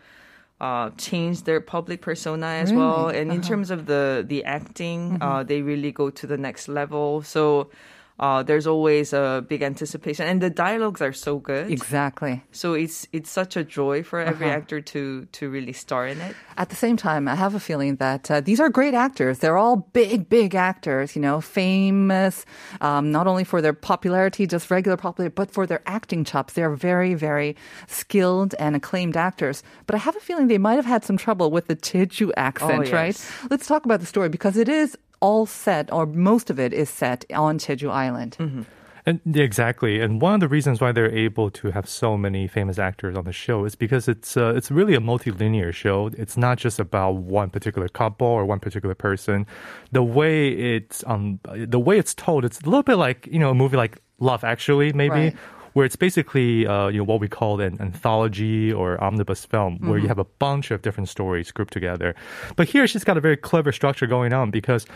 uh, 0.66 0.88
change 0.96 1.36
their 1.44 1.60
public 1.60 2.00
persona 2.00 2.46
as 2.64 2.72
well. 2.80 3.08
And 3.18 3.28
in 3.36 3.40
Uh-huh. 3.40 3.50
terms 3.50 3.68
of 3.76 3.80
the 3.92 4.24
the 4.32 4.40
acting, 4.58 5.00
uh, 5.20 5.44
Mhm. 5.44 5.48
they 5.50 5.60
really 5.72 5.92
go 5.92 6.06
to 6.20 6.24
the 6.26 6.38
next 6.46 6.64
level. 6.68 7.22
So. 7.22 7.68
Uh, 8.18 8.42
there's 8.42 8.66
always 8.66 9.12
a 9.12 9.44
big 9.46 9.62
anticipation, 9.62 10.26
and 10.26 10.40
the 10.40 10.48
dialogues 10.48 11.02
are 11.02 11.12
so 11.12 11.36
good. 11.38 11.70
Exactly. 11.70 12.42
So 12.50 12.72
it's 12.72 13.06
it's 13.12 13.28
such 13.30 13.56
a 13.56 13.64
joy 13.64 14.02
for 14.02 14.18
every 14.20 14.46
Uh-huh. 14.48 14.56
actor 14.56 14.80
to 14.92 15.26
to 15.36 15.50
really 15.50 15.72
star 15.74 16.06
in 16.06 16.18
it. 16.20 16.34
At 16.56 16.70
the 16.70 16.76
same 16.76 16.96
time, 16.96 17.28
I 17.28 17.34
have 17.34 17.54
a 17.54 17.60
feeling 17.60 17.96
that 17.96 18.30
uh, 18.30 18.40
these 18.40 18.58
are 18.58 18.70
great 18.70 18.94
actors. 18.94 19.40
They're 19.40 19.58
all 19.58 19.76
big, 19.92 20.28
big 20.30 20.54
actors, 20.54 21.14
you 21.14 21.20
know, 21.20 21.40
famous, 21.42 22.46
um, 22.80 23.12
not 23.12 23.26
only 23.26 23.44
for 23.44 23.60
their 23.60 23.74
popularity, 23.74 24.46
just 24.46 24.70
regular 24.70 24.96
popularity, 24.96 25.34
but 25.36 25.50
for 25.50 25.66
their 25.66 25.82
acting 25.86 26.24
chops. 26.24 26.54
They're 26.54 26.74
very, 26.74 27.12
very 27.14 27.54
skilled 27.86 28.54
and 28.58 28.74
acclaimed 28.76 29.16
actors. 29.16 29.62
But 29.86 29.94
I 29.94 29.98
have 29.98 30.16
a 30.16 30.20
feeling 30.20 30.48
they 30.48 30.58
might 30.58 30.76
have 30.76 30.86
had 30.86 31.04
some 31.04 31.18
trouble 31.18 31.50
with 31.50 31.66
the 31.66 31.76
Jeju 31.76 32.32
accent, 32.36 32.88
Oh, 32.88 32.92
right? 32.92 33.16
Let's 33.50 33.66
talk 33.66 33.84
about 33.84 34.00
the 34.00 34.06
story 34.06 34.28
because 34.30 34.56
it 34.56 34.68
is 34.68 34.96
all 35.20 35.46
set, 35.46 35.92
or 35.92 36.06
most 36.06 36.50
of 36.50 36.58
it 36.58 36.72
is 36.72 36.90
set 36.90 37.24
on 37.32 37.58
Jeju 37.58 37.90
Island. 37.90 38.36
And 39.08 39.20
exactly. 39.36 40.00
And 40.00 40.20
one 40.20 40.34
of 40.34 40.40
the 40.40 40.48
reasons 40.48 40.80
why 40.80 40.90
they're 40.90 41.14
able 41.14 41.48
to 41.52 41.70
have 41.70 41.88
so 41.88 42.18
many 42.18 42.48
famous 42.48 42.76
actors 42.76 43.16
on 43.16 43.24
the 43.24 43.32
show 43.32 43.64
is 43.64 43.76
because 43.76 44.08
it's 44.08 44.36
uh, 44.36 44.52
it's 44.56 44.68
really 44.68 44.94
a 44.94 45.00
multilinear 45.00 45.72
show. 45.72 46.10
It's 46.18 46.36
not 46.36 46.58
just 46.58 46.80
about 46.80 47.14
one 47.14 47.50
particular 47.50 47.88
couple 47.88 48.26
or 48.26 48.44
one 48.44 48.58
particular 48.58 48.96
person. 48.96 49.46
The 49.92 50.02
way 50.02 50.48
it's 50.48 51.04
um 51.06 51.38
the 51.54 51.78
way 51.78 51.98
it's 51.98 52.14
told, 52.14 52.44
it's 52.44 52.60
a 52.60 52.64
little 52.64 52.82
bit 52.82 52.96
like 52.96 53.28
you 53.30 53.38
know 53.38 53.50
a 53.50 53.54
movie 53.54 53.76
like 53.76 53.98
Love 54.18 54.42
Actually, 54.42 54.92
maybe. 54.92 55.10
Right. 55.10 55.36
Where 55.76 55.84
it's 55.84 55.94
basically 56.08 56.66
uh, 56.66 56.88
you 56.88 56.96
know 57.00 57.04
what 57.04 57.20
we 57.20 57.28
call 57.28 57.60
an 57.60 57.76
anthology 57.80 58.72
or 58.72 58.88
omnibus 59.04 59.44
film, 59.44 59.72
where 59.88 59.98
you 59.98 60.06
Mhm. 60.06 60.08
have 60.14 60.18
a 60.18 60.24
bunch 60.38 60.70
of 60.70 60.80
different 60.80 61.10
stories 61.10 61.52
grouped 61.52 61.74
together. 61.74 62.14
But 62.58 62.66
here, 62.72 62.86
she's 62.86 63.04
got 63.04 63.18
a 63.18 63.20
very 63.20 63.36
clever 63.36 63.72
structure 63.72 64.06
going 64.06 64.32
on 64.32 64.50
because 64.50 64.86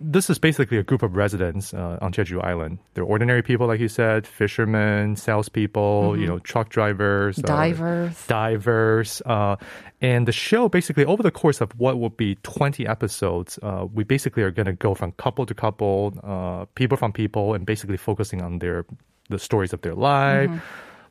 this 0.00 0.30
is 0.30 0.38
basically 0.38 0.78
a 0.78 0.82
group 0.82 1.02
of 1.02 1.14
residents 1.14 1.74
uh, 1.74 1.98
on 2.00 2.10
Jeju 2.10 2.42
Island. 2.42 2.78
They're 2.94 3.04
ordinary 3.14 3.42
people, 3.42 3.66
like 3.66 3.80
you 3.80 3.88
said, 3.88 4.26
fishermen, 4.26 5.14
salespeople, 5.16 6.16
you 6.18 6.26
know, 6.26 6.38
truck 6.38 6.70
drivers, 6.70 7.38
uh, 7.38 7.42
Divers. 7.42 8.26
divers. 8.26 9.22
Uh, 9.26 9.56
and 10.00 10.26
the 10.26 10.32
show, 10.32 10.70
basically, 10.70 11.04
over 11.04 11.22
the 11.22 11.30
course 11.42 11.60
of 11.60 11.68
what 11.78 12.00
will 12.00 12.08
be 12.24 12.34
20 12.42 12.86
episodes, 12.88 13.58
uh, 13.62 13.84
we 13.92 14.04
basically 14.04 14.42
are 14.42 14.50
going 14.50 14.66
to 14.66 14.72
go 14.88 14.94
from 14.94 15.12
couple 15.12 15.44
to 15.44 15.54
couple, 15.54 16.14
uh, 16.24 16.64
people 16.80 16.96
from 16.96 17.12
people, 17.12 17.52
and 17.54 17.66
basically 17.66 17.98
focusing 17.98 18.40
on 18.42 18.58
their 18.60 18.86
the 19.30 19.38
stories 19.38 19.72
of 19.72 19.80
their 19.82 19.94
life, 19.94 20.50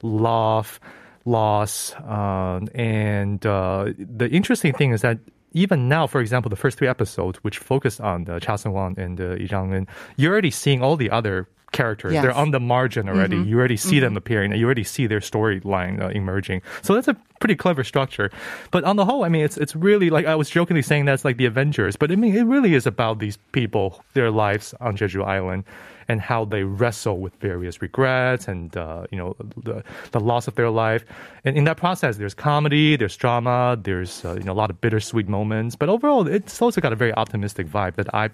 love, 0.01 0.79
loss, 1.25 1.93
uh, 1.96 2.60
and 2.75 3.46
uh, 3.46 3.93
the 3.98 4.29
interesting 4.29 4.74
thing 4.74 4.91
is 4.91 5.01
that 5.01 5.20
even 5.53 5.88
now, 5.88 6.08
for 6.08 6.20
example, 6.20 6.50
the 6.50 6.55
first 6.55 6.77
three 6.77 6.88
episodes, 6.88 7.38
which 7.43 7.58
focus 7.60 8.00
on 8.00 8.24
the 8.25 8.39
Cha 8.39 8.55
Seung-won 8.55 8.96
and 8.98 9.22
uh, 9.22 9.24
Lee 9.38 9.46
Jung-un, 9.46 9.88
you're 10.17 10.32
already 10.32 10.51
seeing 10.51 10.82
all 10.82 10.96
the 10.96 11.12
other 11.12 11.48
characters. 11.72 12.13
Yes. 12.13 12.24
They're 12.24 12.32
on 12.34 12.51
the 12.51 12.60
margin 12.60 13.10
already. 13.10 13.38
You 13.38 13.58
already 13.58 13.77
see 13.77 14.00
them 14.00 14.15
appearing. 14.15 14.51
and 14.51 14.60
You 14.60 14.65
already 14.65 14.84
see 14.84 15.08
their 15.08 15.20
storyline 15.20 16.01
uh, 16.01 16.10
emerging. 16.10 16.62
So 16.82 16.93
that's 16.93 17.08
a 17.08 17.15
pretty 17.39 17.55
clever 17.55 17.84
structure. 17.84 18.29
But 18.72 18.84
on 18.84 18.96
the 18.96 19.05
whole, 19.05 19.24
I 19.24 19.29
mean, 19.29 19.43
it's 19.43 19.58
it's 19.58 19.75
really 19.75 20.10
like 20.12 20.25
I 20.27 20.36
was 20.36 20.50
jokingly 20.50 20.84
saying 20.84 21.05
that's 21.05 21.25
like 21.25 21.38
the 21.38 21.46
Avengers, 21.48 21.96
but 21.96 22.12
I 22.12 22.15
mean, 22.15 22.36
it 22.36 22.43
really 22.43 22.74
is 22.75 22.86
about 22.86 23.20
these 23.20 23.38
people, 23.53 24.03
their 24.13 24.29
lives 24.29 24.74
on 24.82 24.98
Jeju 24.98 25.25
Island. 25.25 25.63
And 26.08 26.22
how 26.22 26.46
they 26.46 26.64
wrestle 26.64 27.20
with 27.20 27.36
various 27.36 27.82
regrets 27.82 28.48
and 28.48 28.76
uh, 28.76 29.06
you 29.12 29.18
know 29.18 29.36
the 29.64 29.84
the 30.12 30.20
loss 30.20 30.48
of 30.48 30.56
their 30.56 30.70
life, 30.70 31.06
and 31.46 31.58
in 31.58 31.64
that 31.66 31.78
process, 31.78 32.18
there's 32.18 32.34
comedy, 32.34 32.96
there's 32.96 33.16
drama, 33.16 33.78
there's 33.82 34.24
uh, 34.26 34.34
you 34.34 34.44
know 34.44 34.52
a 34.52 34.60
lot 34.64 34.70
of 34.70 34.82
bittersweet 34.82 35.28
moments. 35.28 35.76
But 35.76 35.90
overall, 35.90 36.28
it's 36.28 36.62
also 36.62 36.82
got 36.82 36.94
a 36.94 36.96
very 36.96 37.14
optimistic 37.14 37.68
vibe 37.68 37.96
that 37.96 38.14
I 38.14 38.30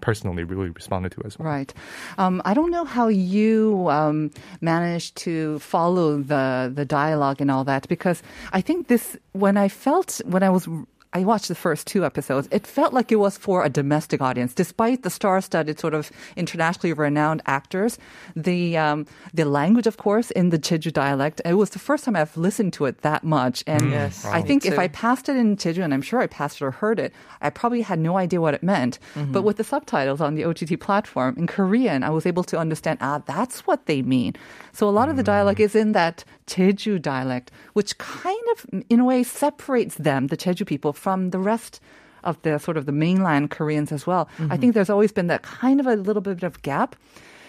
personally 0.00 0.44
really 0.44 0.70
responded 0.70 1.12
to 1.12 1.22
as 1.24 1.38
well. 1.38 1.48
Right. 1.48 1.72
Um, 2.18 2.40
I 2.44 2.54
don't 2.54 2.70
know 2.70 2.84
how 2.84 3.08
you 3.08 3.88
um, 3.90 4.30
managed 4.60 5.16
to 5.16 5.58
follow 5.58 6.18
the 6.18 6.70
the 6.74 6.84
dialogue 6.84 7.40
and 7.40 7.50
all 7.50 7.64
that 7.64 7.88
because 7.88 8.22
I 8.52 8.60
think 8.60 8.88
this 8.88 9.16
when 9.32 9.56
I 9.56 9.68
felt 9.68 10.20
when 10.24 10.42
I 10.42 10.50
was 10.50 10.68
I 11.14 11.22
watched 11.22 11.46
the 11.46 11.54
first 11.54 11.86
two 11.86 12.04
episodes. 12.04 12.48
It 12.50 12.66
felt 12.66 12.92
like 12.92 13.12
it 13.12 13.16
was 13.16 13.38
for 13.38 13.64
a 13.64 13.68
domestic 13.68 14.20
audience, 14.20 14.52
despite 14.52 15.02
the 15.04 15.10
star-studded 15.10 15.78
sort 15.78 15.94
of 15.94 16.10
internationally 16.36 16.92
renowned 16.92 17.40
actors. 17.46 17.98
The 18.34 18.76
um, 18.76 19.06
the 19.32 19.44
language, 19.44 19.86
of 19.86 19.96
course, 19.96 20.32
in 20.32 20.50
the 20.50 20.58
Jeju 20.58 20.92
dialect. 20.92 21.40
It 21.44 21.54
was 21.54 21.70
the 21.70 21.78
first 21.78 22.04
time 22.04 22.16
I've 22.16 22.36
listened 22.36 22.72
to 22.74 22.86
it 22.86 23.02
that 23.02 23.22
much, 23.22 23.62
and 23.66 23.90
Yes, 23.90 24.24
I 24.24 24.42
think 24.42 24.66
if. 24.66 24.78
I 24.78 24.88
passed 24.88 25.28
it 25.28 25.36
in 25.36 25.56
Jeju, 25.56 25.84
and 25.84 25.94
I'm 25.94 26.02
sure 26.02 26.20
I 26.20 26.26
passed 26.26 26.60
it 26.60 26.64
or 26.64 26.72
heard 26.72 26.98
it, 26.98 27.12
I 27.40 27.50
probably 27.50 27.82
had 27.82 28.00
no 28.00 28.16
idea 28.16 28.40
what 28.40 28.54
it 28.54 28.62
meant. 28.62 28.98
But 29.14 29.42
with 29.42 29.56
the 29.56 29.64
subtitles 29.64 30.20
on 30.20 30.34
the 30.34 30.44
OTT 30.44 30.80
platform 30.80 31.36
in 31.38 31.46
Korean, 31.46 32.02
I 32.02 32.10
was 32.10 32.26
able 32.26 32.42
to 32.44 32.58
understand. 32.58 32.98
Ah, 33.00 33.22
that's 33.24 33.66
what 33.68 33.86
they 33.86 34.02
mean. 34.02 34.34
So 34.72 34.88
a 34.88 34.90
lot 34.98 35.08
of 35.08 35.16
the 35.16 35.22
dialogue 35.22 35.60
is 35.60 35.76
in 35.76 35.92
that 35.92 36.24
Jeju 36.48 37.00
dialect, 37.00 37.52
which 37.74 37.96
kind 37.98 38.44
of, 38.52 38.82
in 38.90 38.98
a 39.00 39.04
way, 39.04 39.22
separates 39.22 39.94
them, 39.94 40.26
the 40.26 40.36
Jeju 40.36 40.66
people, 40.66 40.92
from 41.04 41.30
the 41.30 41.38
rest 41.38 41.80
of 42.22 42.40
the 42.42 42.58
sort 42.58 42.78
of 42.78 42.86
the 42.86 42.92
mainland 42.92 43.50
Koreans 43.50 43.92
as 43.92 44.06
well. 44.06 44.24
I 44.24 44.42
mm-hmm. 44.42 44.56
think 44.56 44.74
there's 44.74 44.88
always 44.88 45.12
been 45.12 45.26
that 45.26 45.42
kind 45.42 45.78
of 45.80 45.86
a 45.86 45.96
little 45.96 46.22
bit 46.22 46.42
of 46.42 46.62
gap. 46.62 46.96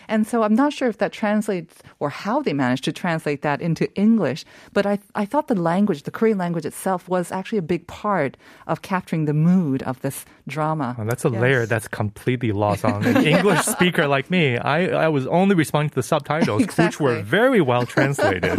And 0.07 0.27
so 0.27 0.43
I'm 0.43 0.55
not 0.55 0.73
sure 0.73 0.87
if 0.87 0.97
that 0.99 1.11
translates 1.11 1.81
or 1.99 2.09
how 2.09 2.41
they 2.41 2.53
managed 2.53 2.83
to 2.85 2.91
translate 2.91 3.41
that 3.41 3.61
into 3.61 3.91
English, 3.95 4.45
but 4.73 4.85
I, 4.85 4.99
I 5.15 5.25
thought 5.25 5.47
the 5.47 5.55
language, 5.55 6.03
the 6.03 6.11
Korean 6.11 6.37
language 6.37 6.65
itself, 6.65 7.07
was 7.09 7.31
actually 7.31 7.57
a 7.57 7.63
big 7.63 7.87
part 7.87 8.37
of 8.67 8.81
capturing 8.81 9.25
the 9.25 9.33
mood 9.33 9.83
of 9.83 10.01
this 10.01 10.25
drama. 10.47 10.95
Well, 10.97 11.07
that's 11.07 11.25
a 11.25 11.29
layer 11.29 11.65
that's 11.65 11.87
completely 11.87 12.51
lost 12.51 12.85
on 12.85 13.05
an 13.05 13.25
English 13.33 13.61
speaker 13.61 14.07
like 14.07 14.29
me. 14.29 14.57
I, 14.57 15.05
I 15.05 15.07
was 15.07 15.27
only 15.27 15.55
responding 15.55 15.89
to 15.89 15.95
the 15.95 16.03
subtitles, 16.03 16.65
which 16.77 16.99
were 16.99 17.21
very 17.21 17.61
well 17.61 17.85
translated, 17.95 18.55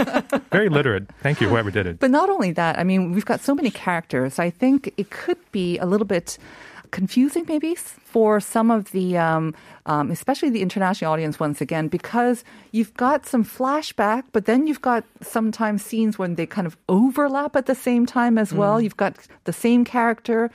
very 0.51 0.69
literate. 0.69 1.09
Thank 1.23 1.41
you, 1.41 1.49
whoever 1.49 1.71
did 1.71 1.87
it. 1.87 1.99
But 1.99 2.11
not 2.11 2.29
only 2.29 2.53
that, 2.53 2.79
I 2.79 2.85
mean, 2.85 3.13
we've 3.13 3.25
got 3.25 3.41
so 3.41 3.55
many 3.55 3.71
characters. 3.71 4.39
I 4.39 4.51
think 4.51 4.93
it 4.97 5.11
could 5.11 5.39
be 5.53 5.79
a 5.79 5.87
little 5.87 6.07
bit 6.07 6.39
confusing, 6.87 7.45
maybe, 7.49 7.75
for 7.75 8.41
some 8.41 8.71
of 8.71 8.91
the, 8.93 9.17
um, 9.19 9.55
um, 9.87 10.11
especially 10.11 10.51
the 10.51 10.63
international 10.63 11.13
audience, 11.13 11.39
once 11.41 11.61
again, 11.61 11.89
because 11.89 12.45
you've 12.73 12.95
got 12.95 13.27
some 13.27 13.45
flashback, 13.45 14.25
but 14.33 14.45
then 14.47 14.67
you've 14.67 14.83
got 14.83 15.05
sometimes 15.21 15.85
scenes 15.85 16.19
when 16.19 16.35
they 16.37 16.47
kind 16.47 16.67
of 16.67 16.77
overlap 16.89 17.57
at 17.57 17.67
the 17.67 17.75
same 17.75 18.07
time 18.07 18.39
as 18.39 18.53
well. 18.53 18.81
You've 18.81 18.97
got 18.97 19.17
the 19.45 19.53
same 19.53 19.85
character. 19.85 20.51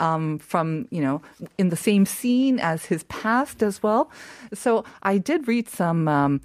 Um, 0.00 0.40
from 0.40 0.88
you 0.90 1.00
know 1.00 1.22
in 1.56 1.68
the 1.68 1.76
same 1.76 2.04
scene 2.04 2.58
as 2.58 2.86
his 2.86 3.04
past 3.04 3.62
as 3.62 3.80
well, 3.80 4.10
so 4.52 4.84
I 5.04 5.18
did 5.18 5.46
read 5.46 5.68
some 5.68 6.08
um, 6.08 6.40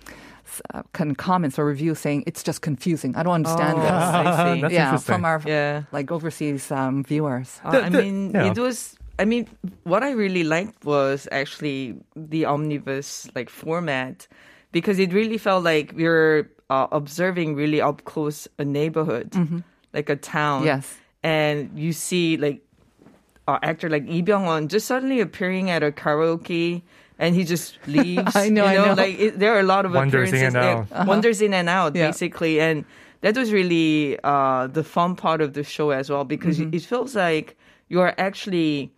uh, 0.75 0.83
comments 1.17 1.57
or 1.57 1.65
reviews 1.65 1.97
saying 1.97 2.25
it's 2.27 2.43
just 2.43 2.61
confusing. 2.61 3.15
I 3.15 3.23
don't 3.23 3.33
understand 3.33 3.79
Oh, 3.79 3.81
this. 3.81 3.91
I 3.91 4.53
see. 4.53 4.61
That's 4.61 4.73
yeah, 4.73 4.97
from 4.97 5.25
our 5.25 5.41
Yeah. 5.47 5.83
like 5.91 6.11
overseas 6.11 6.69
um, 6.71 7.03
viewers. 7.03 7.59
Uh, 7.63 7.71
The- 7.71 7.83
I 7.85 7.89
mean, 7.89 8.31
yeah. 8.35 8.51
it 8.51 8.57
was. 8.59 8.95
I 9.19 9.25
mean, 9.25 9.47
what 9.84 10.01
I 10.01 10.12
really 10.12 10.43
liked 10.43 10.86
was 10.86 11.27
actually 11.32 11.95
the 12.15 12.45
omnibus 12.45 13.29
like 13.36 13.49
format 13.49 14.27
because 14.71 14.97
it 14.99 15.12
really 15.13 15.38
felt 15.38 15.63
like 15.63 15.91
we 15.95 16.05
were 16.05 16.49
uh, 16.69 16.88
observing 16.91 17.55
really 17.55 17.82
up 17.82 18.05
close 18.05 18.47
a 18.58 18.63
neighborhood, 18.65 19.36
like 19.93 20.10
a 20.10 20.15
town. 20.15 20.63
Yes. 20.63 20.88
and 21.21 21.69
you 21.77 21.91
see 21.91 22.38
like 22.38 22.62
uh, 23.47 23.60
actor 23.62 23.89
like 23.89 24.08
Lee 24.08 24.21
Byung-hun 24.23 24.67
just 24.69 24.88
suddenly 24.88 25.19
appearing 25.19 25.69
at 25.69 25.84
a 25.84 25.91
karaoke. 25.91 26.82
And 27.21 27.36
he 27.36 27.43
just 27.43 27.75
leaves. 27.88 28.34
I 28.36 28.47
know, 28.47 28.63
you 28.63 28.69
I 28.69 28.75
know, 28.75 28.86
know. 28.86 28.93
like 29.03 29.19
it, 29.19 29.39
there 29.39 29.53
are 29.53 29.60
a 29.60 29.63
lot 29.67 29.84
of 29.86 29.91
Wanders 29.91 30.29
in 30.32 30.36
appearances 30.36 30.55
and 30.55 30.55
there. 30.55 30.77
out. 30.77 30.88
Uh-huh. 30.91 31.05
Wanders 31.12 31.41
in 31.41 31.53
and 31.53 31.67
out, 31.67 31.93
Yeah. 31.95 32.08
basically, 32.08 32.62
and 32.62 32.86
that 33.21 33.36
was 33.36 33.51
really 33.51 34.17
uh, 34.23 34.67
the 34.67 34.86
fun 34.86 35.17
part 35.17 35.41
of 35.41 35.51
the 35.51 35.63
show 35.65 35.89
as 35.91 36.10
well 36.10 36.23
because 36.23 36.60
Mm-hmm. 36.60 36.73
it 36.77 36.84
feels 36.84 37.15
like 37.15 37.58
you 37.89 37.99
are 37.99 38.13
actually 38.17 38.93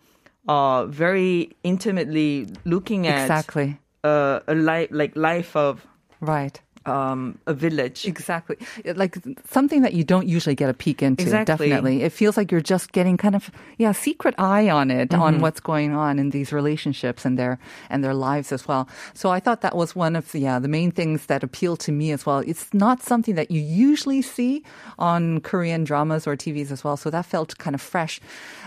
uh, 0.48 0.86
very 0.86 1.50
intimately 1.62 2.48
looking 2.64 3.06
at 3.06 3.22
Exactly. 3.22 3.78
uh, 4.04 4.40
a 4.48 4.54
life 4.54 4.88
like 4.90 5.16
life 5.16 5.56
of 5.56 5.86
Right. 6.20 6.60
Um, 6.86 7.38
a 7.46 7.54
village. 7.54 8.06
Exactly. 8.06 8.56
Like 8.84 9.16
something 9.48 9.82
that 9.82 9.94
you 9.94 10.04
don't 10.04 10.26
usually 10.26 10.54
get 10.54 10.68
a 10.68 10.74
peek 10.74 11.02
into. 11.02 11.22
Exactly. 11.22 11.68
Definitely. 11.68 12.02
It 12.02 12.12
feels 12.12 12.36
like 12.36 12.50
you're 12.50 12.60
just 12.60 12.92
getting 12.92 13.16
kind 13.16 13.34
of 13.34 13.50
yeah, 13.78 13.92
secret 13.92 14.34
eye 14.38 14.68
on 14.70 14.90
it 14.90 15.14
on 15.14 15.40
what's 15.40 15.60
going 15.60 15.92
on 15.92 16.18
in 16.18 16.30
these 16.30 16.52
relationships 16.52 17.24
and 17.24 17.38
their 17.38 17.58
and 17.90 18.02
their 18.02 18.14
lives 18.14 18.52
as 18.52 18.66
well. 18.66 18.88
So 19.14 19.30
I 19.30 19.40
thought 19.40 19.60
that 19.60 19.76
was 19.76 19.94
one 19.94 20.16
of 20.16 20.32
the 20.32 20.40
yeah, 20.40 20.58
the 20.58 20.68
main 20.68 20.90
things 20.90 21.26
that 21.26 21.42
appealed 21.42 21.80
to 21.80 21.92
me 21.92 22.12
as 22.12 22.26
well. 22.26 22.38
It's 22.38 22.72
not 22.74 23.02
something 23.02 23.34
that 23.34 23.50
you 23.50 23.60
usually 23.60 24.22
see 24.22 24.62
on 24.98 25.40
Korean 25.40 25.84
dramas 25.84 26.26
or 26.26 26.36
TVs 26.36 26.70
as 26.70 26.82
well. 26.84 26.96
So 26.96 27.10
that 27.10 27.26
felt 27.26 27.56
kind 27.58 27.74
of 27.74 27.80
fresh. 27.80 28.20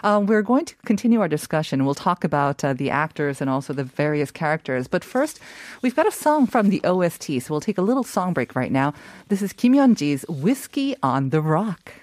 Uh, 0.04 0.21
we're 0.23 0.41
going 0.41 0.65
to 0.65 0.75
continue 0.86 1.19
our 1.21 1.28
discussion. 1.28 1.86
We'll 1.86 1.95
talk 1.95 2.23
about 2.23 2.63
uh, 2.63 2.73
the 2.73 2.89
actors 2.89 3.41
and 3.41 3.49
also 3.49 3.73
the 3.73 3.84
various 3.84 4.32
characters. 4.32 4.88
But 4.88 5.04
first, 5.04 5.39
we've 5.82 5.95
got 5.95 6.08
a 6.08 6.12
song 6.12 6.47
from 6.47 6.69
the 6.69 6.82
OST. 6.84 7.41
So 7.41 7.47
we'll 7.49 7.62
take 7.62 7.78
a 7.78 7.82
little 7.82 8.05
song 8.06 8.34
break 8.34 8.56
right 8.56 8.72
now. 8.72 8.94
This 9.30 9.41
is 9.41 9.54
Kim 9.54 9.74
Yeon-ji's 9.74 10.26
Whiskey 10.30 10.96
on 11.02 11.30
the 11.30 11.41
Rock. 11.41 11.94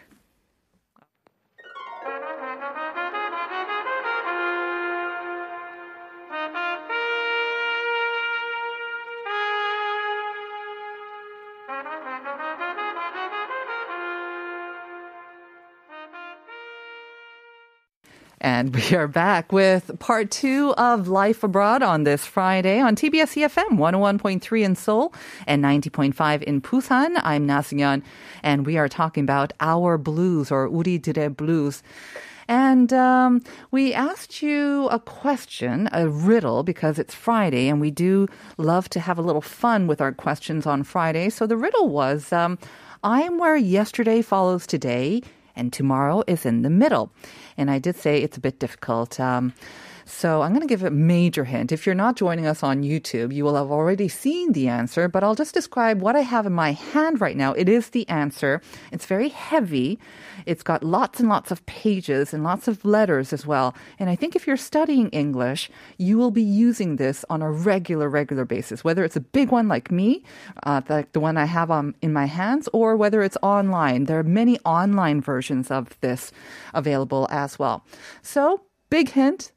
And 18.41 18.75
we 18.75 18.95
are 18.95 19.07
back 19.07 19.51
with 19.51 19.97
part 19.99 20.29
two 20.29 20.73
of 20.77 21.07
Life 21.07 21.43
Abroad 21.43 21.81
on 21.81 22.03
this 22.03 22.25
Friday 22.25 22.79
on 22.79 22.95
TBS 22.95 23.35
EFM 23.35 23.77
101.3 23.77 24.63
in 24.63 24.75
Seoul 24.75 25.13
and 25.47 25.63
90.5 25.63 26.43
in 26.43 26.61
Busan. 26.61 27.19
I'm 27.23 27.47
Na 27.47 27.61
Seung-yeon, 27.61 28.03
and 28.43 28.65
we 28.65 28.77
are 28.77 28.87
talking 28.87 29.23
about 29.23 29.53
our 29.59 29.97
blues 29.97 30.51
or 30.51 30.69
우리들의 30.69 31.35
blues. 31.35 31.81
And 32.47 32.93
um, 32.93 33.41
we 33.71 33.93
asked 33.93 34.41
you 34.41 34.87
a 34.89 34.99
question, 34.99 35.89
a 35.91 36.07
riddle, 36.07 36.63
because 36.63 36.97
it's 36.97 37.13
Friday, 37.13 37.67
and 37.67 37.81
we 37.81 37.91
do 37.91 38.27
love 38.57 38.87
to 38.89 38.99
have 38.99 39.17
a 39.17 39.21
little 39.21 39.41
fun 39.41 39.87
with 39.87 39.99
our 39.99 40.13
questions 40.13 40.65
on 40.65 40.83
Friday. 40.83 41.29
So 41.29 41.45
the 41.45 41.57
riddle 41.57 41.89
was 41.89 42.31
um, 42.31 42.57
I'm 43.03 43.37
where 43.37 43.57
yesterday 43.57 44.21
follows 44.21 44.65
today, 44.65 45.23
and 45.56 45.72
tomorrow 45.72 46.22
is 46.26 46.46
in 46.46 46.62
the 46.62 46.70
middle. 46.70 47.12
And 47.56 47.70
I 47.70 47.78
did 47.78 47.96
say 47.96 48.22
it's 48.22 48.36
a 48.36 48.40
bit 48.40 48.58
difficult. 48.58 49.18
Um, 49.20 49.54
So 50.04 50.42
I'm 50.42 50.50
going 50.50 50.62
to 50.62 50.66
give 50.66 50.82
a 50.82 50.90
major 50.90 51.44
hint. 51.44 51.72
If 51.72 51.86
you're 51.86 51.94
not 51.94 52.16
joining 52.16 52.46
us 52.46 52.62
on 52.62 52.82
YouTube, 52.82 53.32
you 53.34 53.44
will 53.44 53.56
have 53.56 53.70
already 53.70 54.08
seen 54.08 54.52
the 54.52 54.68
answer, 54.68 55.08
but 55.08 55.22
I'll 55.22 55.34
just 55.34 55.54
describe 55.54 56.00
what 56.00 56.16
I 56.16 56.20
have 56.20 56.46
in 56.46 56.52
my 56.52 56.72
hand 56.72 57.20
right 57.20 57.36
now. 57.36 57.52
It 57.52 57.68
is 57.68 57.90
the 57.90 58.08
answer. 58.08 58.60
It's 58.90 59.06
very 59.06 59.28
heavy. 59.28 59.98
It's 60.46 60.62
got 60.62 60.82
lots 60.82 61.20
and 61.20 61.28
lots 61.28 61.50
of 61.50 61.64
pages 61.66 62.34
and 62.34 62.42
lots 62.42 62.68
of 62.68 62.84
letters 62.84 63.32
as 63.32 63.46
well. 63.46 63.74
And 63.98 64.10
I 64.10 64.16
think 64.16 64.34
if 64.34 64.46
you're 64.46 64.56
studying 64.56 65.08
English, 65.10 65.70
you 65.98 66.18
will 66.18 66.30
be 66.30 66.42
using 66.42 66.96
this 66.96 67.24
on 67.30 67.42
a 67.42 67.50
regular, 67.50 68.08
regular 68.08 68.44
basis, 68.44 68.84
whether 68.84 69.04
it's 69.04 69.16
a 69.16 69.20
big 69.20 69.50
one 69.50 69.68
like 69.68 69.90
me, 69.90 70.24
uh, 70.64 70.80
like 70.88 71.12
the 71.12 71.20
one 71.20 71.36
I 71.36 71.44
have 71.44 71.70
on, 71.70 71.94
in 72.02 72.12
my 72.12 72.26
hands, 72.26 72.68
or 72.72 72.96
whether 72.96 73.22
it's 73.22 73.36
online. 73.42 74.04
There 74.04 74.18
are 74.18 74.24
many 74.24 74.58
online 74.60 75.20
versions 75.20 75.70
of 75.70 75.98
this 76.00 76.32
available 76.74 77.28
as 77.30 77.58
well. 77.58 77.84
So, 78.22 78.62
big 78.90 79.10
hint. 79.10 79.52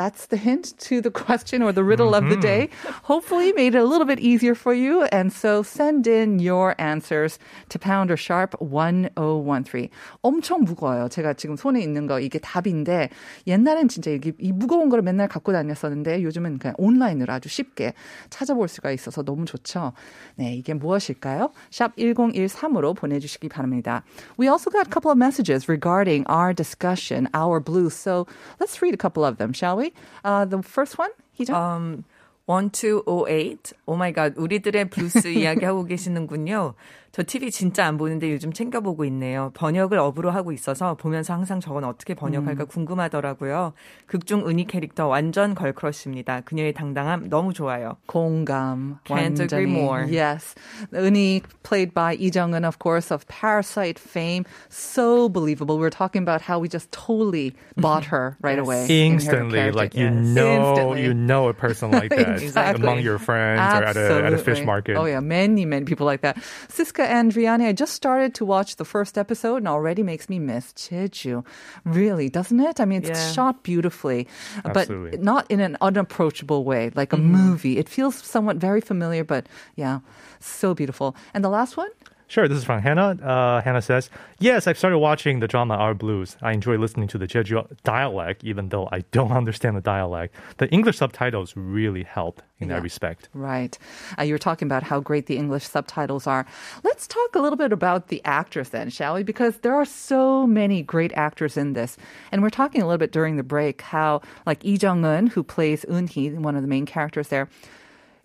That's 0.00 0.26
the 0.26 0.38
hint 0.38 0.78
to 0.88 1.02
the 1.02 1.10
question 1.10 1.60
or 1.62 1.72
the 1.72 1.84
riddle 1.84 2.14
of 2.14 2.30
the 2.30 2.36
day. 2.36 2.70
Hopefully, 3.02 3.52
made 3.52 3.74
it 3.74 3.82
a 3.82 3.84
little 3.84 4.06
bit 4.06 4.18
easier 4.18 4.54
for 4.54 4.72
you. 4.72 5.02
And 5.12 5.30
so, 5.30 5.62
send 5.62 6.06
in 6.06 6.38
your 6.38 6.74
answers 6.80 7.38
to 7.68 7.78
pound 7.78 8.10
or 8.10 8.16
sharp 8.16 8.54
1013. 8.60 9.90
엄청 10.22 10.64
무거워요. 10.64 11.10
제가 11.10 11.34
지금 11.34 11.56
손에 11.56 11.82
있는 11.82 12.06
거 12.06 12.18
이게 12.18 12.38
답인데 12.38 13.10
옛날엔 13.46 13.88
진짜 13.88 14.10
이게 14.12 14.32
이 14.38 14.52
무거운 14.52 14.88
거를 14.88 15.02
맨날 15.02 15.28
갖고 15.28 15.52
다녔었는데 15.52 16.22
요즘은 16.22 16.58
그냥 16.58 16.74
온라인으로 16.78 17.32
아주 17.32 17.50
쉽게 17.50 17.92
찾아볼 18.30 18.68
수가 18.68 18.92
있어서 18.92 19.22
너무 19.22 19.44
좋죠. 19.44 19.92
네, 20.36 20.54
이게 20.54 20.72
무엇일까요? 20.72 21.50
샵 21.70 21.94
1013으로 21.96 22.96
보내주시기 22.96 23.50
바랍니다. 23.50 24.04
We 24.38 24.48
also 24.48 24.70
got 24.70 24.86
a 24.86 24.90
couple 24.90 25.10
of 25.10 25.18
messages 25.18 25.68
regarding 25.68 26.24
our 26.30 26.54
discussion, 26.54 27.28
our 27.34 27.60
blues. 27.60 27.92
So 27.92 28.26
let's 28.60 28.80
read 28.80 28.94
a 28.94 28.96
couple 28.96 29.26
of 29.26 29.36
them, 29.36 29.52
shall 29.52 29.76
we? 29.76 29.83
Uh, 30.23 30.45
the 30.45 30.61
first 30.63 30.97
one, 30.97 31.11
희정? 31.37 31.53
Um, 31.53 32.03
1208. 32.47 33.73
오 33.87 33.95
마이 33.95 34.13
갓. 34.13 34.33
우리들의 34.37 34.89
블루스 34.89 35.27
이야기하고 35.33 35.85
계시는군요. 35.85 36.75
저 37.15 37.23
TV 37.23 37.49
진짜 37.49 37.85
안 37.85 37.95
보는데 37.95 38.29
요즘 38.29 38.51
챙겨보고 38.51 39.05
있네요. 39.05 39.49
번역을 39.53 39.97
업으로 39.97 40.31
하고 40.31 40.51
있어서 40.51 40.95
보면서 40.95 41.31
항상 41.31 41.61
저건 41.61 41.85
어떻게 41.85 42.13
번역할까 42.13 42.65
음. 42.65 42.67
궁금하더라고요. 42.67 43.71
극중 44.05 44.45
은희 44.49 44.65
캐릭터 44.65 45.07
완전 45.07 45.55
걸크러쉬입니다. 45.55 46.41
그녀의 46.41 46.73
당당함 46.73 47.29
너무 47.29 47.53
좋아요. 47.53 47.95
공감. 48.05 48.99
Can't 49.05 49.39
agree 49.39 49.63
완전히. 49.63 49.71
more. 49.71 50.03
Yes. 50.11 50.55
Uni, 50.91 51.41
played 51.63 51.93
by 51.93 52.17
Lee 52.19 52.31
Jung-un, 52.35 52.65
of 52.65 52.79
course, 52.79 53.09
of 53.13 53.25
Parasite 53.29 53.97
fame. 53.97 54.43
So 54.67 55.29
believable. 55.29 55.77
We 55.79 55.85
are 55.85 55.89
talking 55.89 56.21
about 56.21 56.41
how 56.41 56.59
we 56.59 56.67
just 56.67 56.91
totally 56.91 57.55
bought 57.77 58.03
her 58.11 58.35
right 58.41 58.59
away. 58.59 58.83
in 58.91 59.11
her 59.11 59.15
Instantly, 59.15 59.59
character. 59.59 59.79
like 59.79 59.95
you 59.95 60.09
know, 60.09 60.51
Instantly. 60.75 61.03
you 61.03 61.13
know 61.13 61.47
a 61.47 61.53
person 61.53 61.91
like 61.91 62.09
that 62.09 62.43
Exactly. 62.43 62.83
among 62.83 62.99
your 62.99 63.19
friends 63.19 63.61
or 63.61 63.85
at 63.87 63.95
a, 63.95 64.25
at 64.25 64.33
a 64.33 64.37
fish 64.37 64.59
Absolutely. 64.59 64.65
market. 64.65 64.97
Oh 64.97 65.05
yeah, 65.05 65.21
many 65.21 65.63
many 65.63 65.85
people 65.85 66.05
like 66.05 66.19
that. 66.19 66.35
Siska 66.67 67.04
and 67.07 67.31
Riani, 67.33 67.67
I 67.67 67.73
just 67.73 67.93
started 67.93 68.33
to 68.35 68.45
watch 68.45 68.75
the 68.75 68.85
first 68.85 69.17
episode 69.17 69.57
and 69.57 69.67
already 69.67 70.03
makes 70.03 70.29
me 70.29 70.39
miss 70.39 70.73
Jeju. 70.73 71.43
Really, 71.85 72.29
doesn't 72.29 72.59
it? 72.59 72.79
I 72.79 72.85
mean, 72.85 73.01
it's 73.03 73.09
Yeah. 73.09 73.31
shot 73.33 73.63
beautifully, 73.63 74.27
but 74.63 74.77
Absolutely. 74.89 75.17
not 75.19 75.45
in 75.49 75.59
an 75.59 75.77
unapproachable 75.81 76.63
way, 76.63 76.91
like 76.95 77.13
a 77.13 77.17
Mm-hmm. 77.17 77.31
movie. 77.31 77.77
It 77.77 77.89
feels 77.89 78.15
somewhat 78.15 78.57
very 78.57 78.81
familiar, 78.81 79.23
but 79.23 79.47
yeah, 79.75 79.99
so 80.39 80.73
beautiful. 80.73 81.15
And 81.33 81.43
the 81.43 81.49
last 81.49 81.77
one. 81.77 81.89
Sure, 82.27 82.47
this 82.47 82.57
is 82.57 82.63
from 82.63 82.81
Hannah. 82.81 83.17
Uh, 83.21 83.61
Hannah 83.61 83.83
says, 83.83 84.09
Yes, 84.39 84.65
I've 84.65 84.79
started 84.79 84.97
watching 84.97 85.41
the 85.41 85.47
drama 85.47 85.75
Our 85.75 85.93
Blues. 85.93 86.37
I 86.41 86.53
enjoy 86.53 86.75
listening 86.77 87.07
to 87.09 87.19
the 87.19 87.27
Jeju 87.27 87.67
dialect, 87.83 88.43
even 88.43 88.69
though 88.69 88.89
I 88.91 89.01
don't 89.11 89.31
understand 89.41 89.77
the 89.77 89.81
dialect. 89.81 90.33
The 90.57 90.67
English 90.69 90.97
subtitles 90.97 91.53
really 91.55 92.01
help 92.01 92.41
in 92.59 92.67
Yeah. 92.67 92.75
that 92.77 92.81
respect. 92.83 93.29
Right. 93.35 93.77
Uh, 94.17 94.23
you 94.23 94.33
were 94.33 94.39
talking 94.39 94.67
about 94.67 94.81
how 94.81 94.99
great 94.99 95.27
the 95.27 95.37
English 95.37 95.65
subtitles 95.65 96.25
are. 96.25 96.47
Let's 96.83 97.05
talk 97.07 97.35
a 97.35 97.39
little 97.39 97.57
bit 97.57 97.71
about 97.71 98.07
the 98.07 98.21
actors 98.25 98.69
then, 98.69 98.89
shall 98.89 99.13
we? 99.13 99.23
Because 99.23 99.57
there 99.59 99.75
are 99.75 99.85
so 99.85 100.47
many 100.47 100.81
great 100.81 101.13
actors 101.13 101.57
in 101.57 101.73
this. 101.73 101.95
And 102.31 102.41
we're 102.41 102.49
talking 102.49 102.81
a 102.81 102.87
little 102.87 102.97
bit 102.97 103.11
during 103.11 103.35
the 103.37 103.43
break 103.43 103.81
how, 103.81 104.21
like 104.47 104.63
Lee 104.63 104.77
Jung-un, 104.81 105.27
who 105.27 105.43
plays 105.43 105.85
Eun-hee, 105.87 106.31
one 106.31 106.55
of 106.55 106.63
the 106.63 106.67
main 106.67 106.87
characters 106.87 107.27
there, 107.27 107.49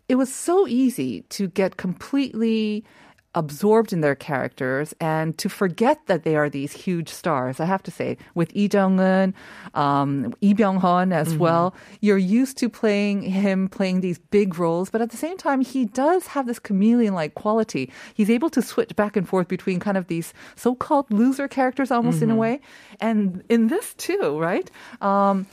it 0.08 0.14
was 0.16 0.34
so 0.34 0.66
easy 0.66 1.20
to 1.28 1.48
get 1.48 1.76
completely 1.76 2.82
absorbed 3.34 3.92
in 3.92 4.00
their 4.00 4.16
characters 4.16 4.92
and 5.00 5.38
to 5.38 5.48
forget 5.48 6.06
that 6.06 6.24
they 6.24 6.34
are 6.34 6.50
these 6.50 6.72
huge 6.72 7.08
stars. 7.08 7.60
I 7.60 7.64
have 7.64 7.82
to 7.84 7.90
say, 7.90 8.16
with 8.34 8.52
Lee 8.54 8.68
Jung-un, 8.72 9.34
um, 9.74 10.34
Lee 10.42 10.52
Byung-hun 10.52 11.12
as 11.12 11.36
well, 11.36 11.74
you're 12.00 12.18
used 12.18 12.58
to 12.58 12.68
playing 12.68 13.22
him 13.22 13.68
playing 13.68 14.00
these 14.00 14.18
big 14.18 14.58
roles, 14.58 14.90
but 14.90 15.00
at 15.00 15.10
the 15.10 15.16
same 15.16 15.36
time, 15.36 15.60
he 15.60 15.84
does 15.84 16.26
have 16.28 16.46
this 16.46 16.58
chameleon-like 16.58 17.34
quality. 17.34 17.92
He's 18.14 18.30
able 18.30 18.50
to 18.50 18.62
switch 18.62 18.96
back 18.96 19.16
and 19.16 19.28
forth 19.28 19.46
between 19.46 19.78
kind 19.78 19.96
of 19.96 20.08
these 20.08 20.34
so-called 20.56 21.10
loser 21.12 21.46
characters 21.46 21.90
almost 21.90 22.22
in 22.22 22.30
a 22.30 22.36
way. 22.36 22.60
And 23.00 23.44
in 23.48 23.68
this 23.68 23.94
too, 23.94 24.38
right? 24.40 24.68
Um, 25.00 25.46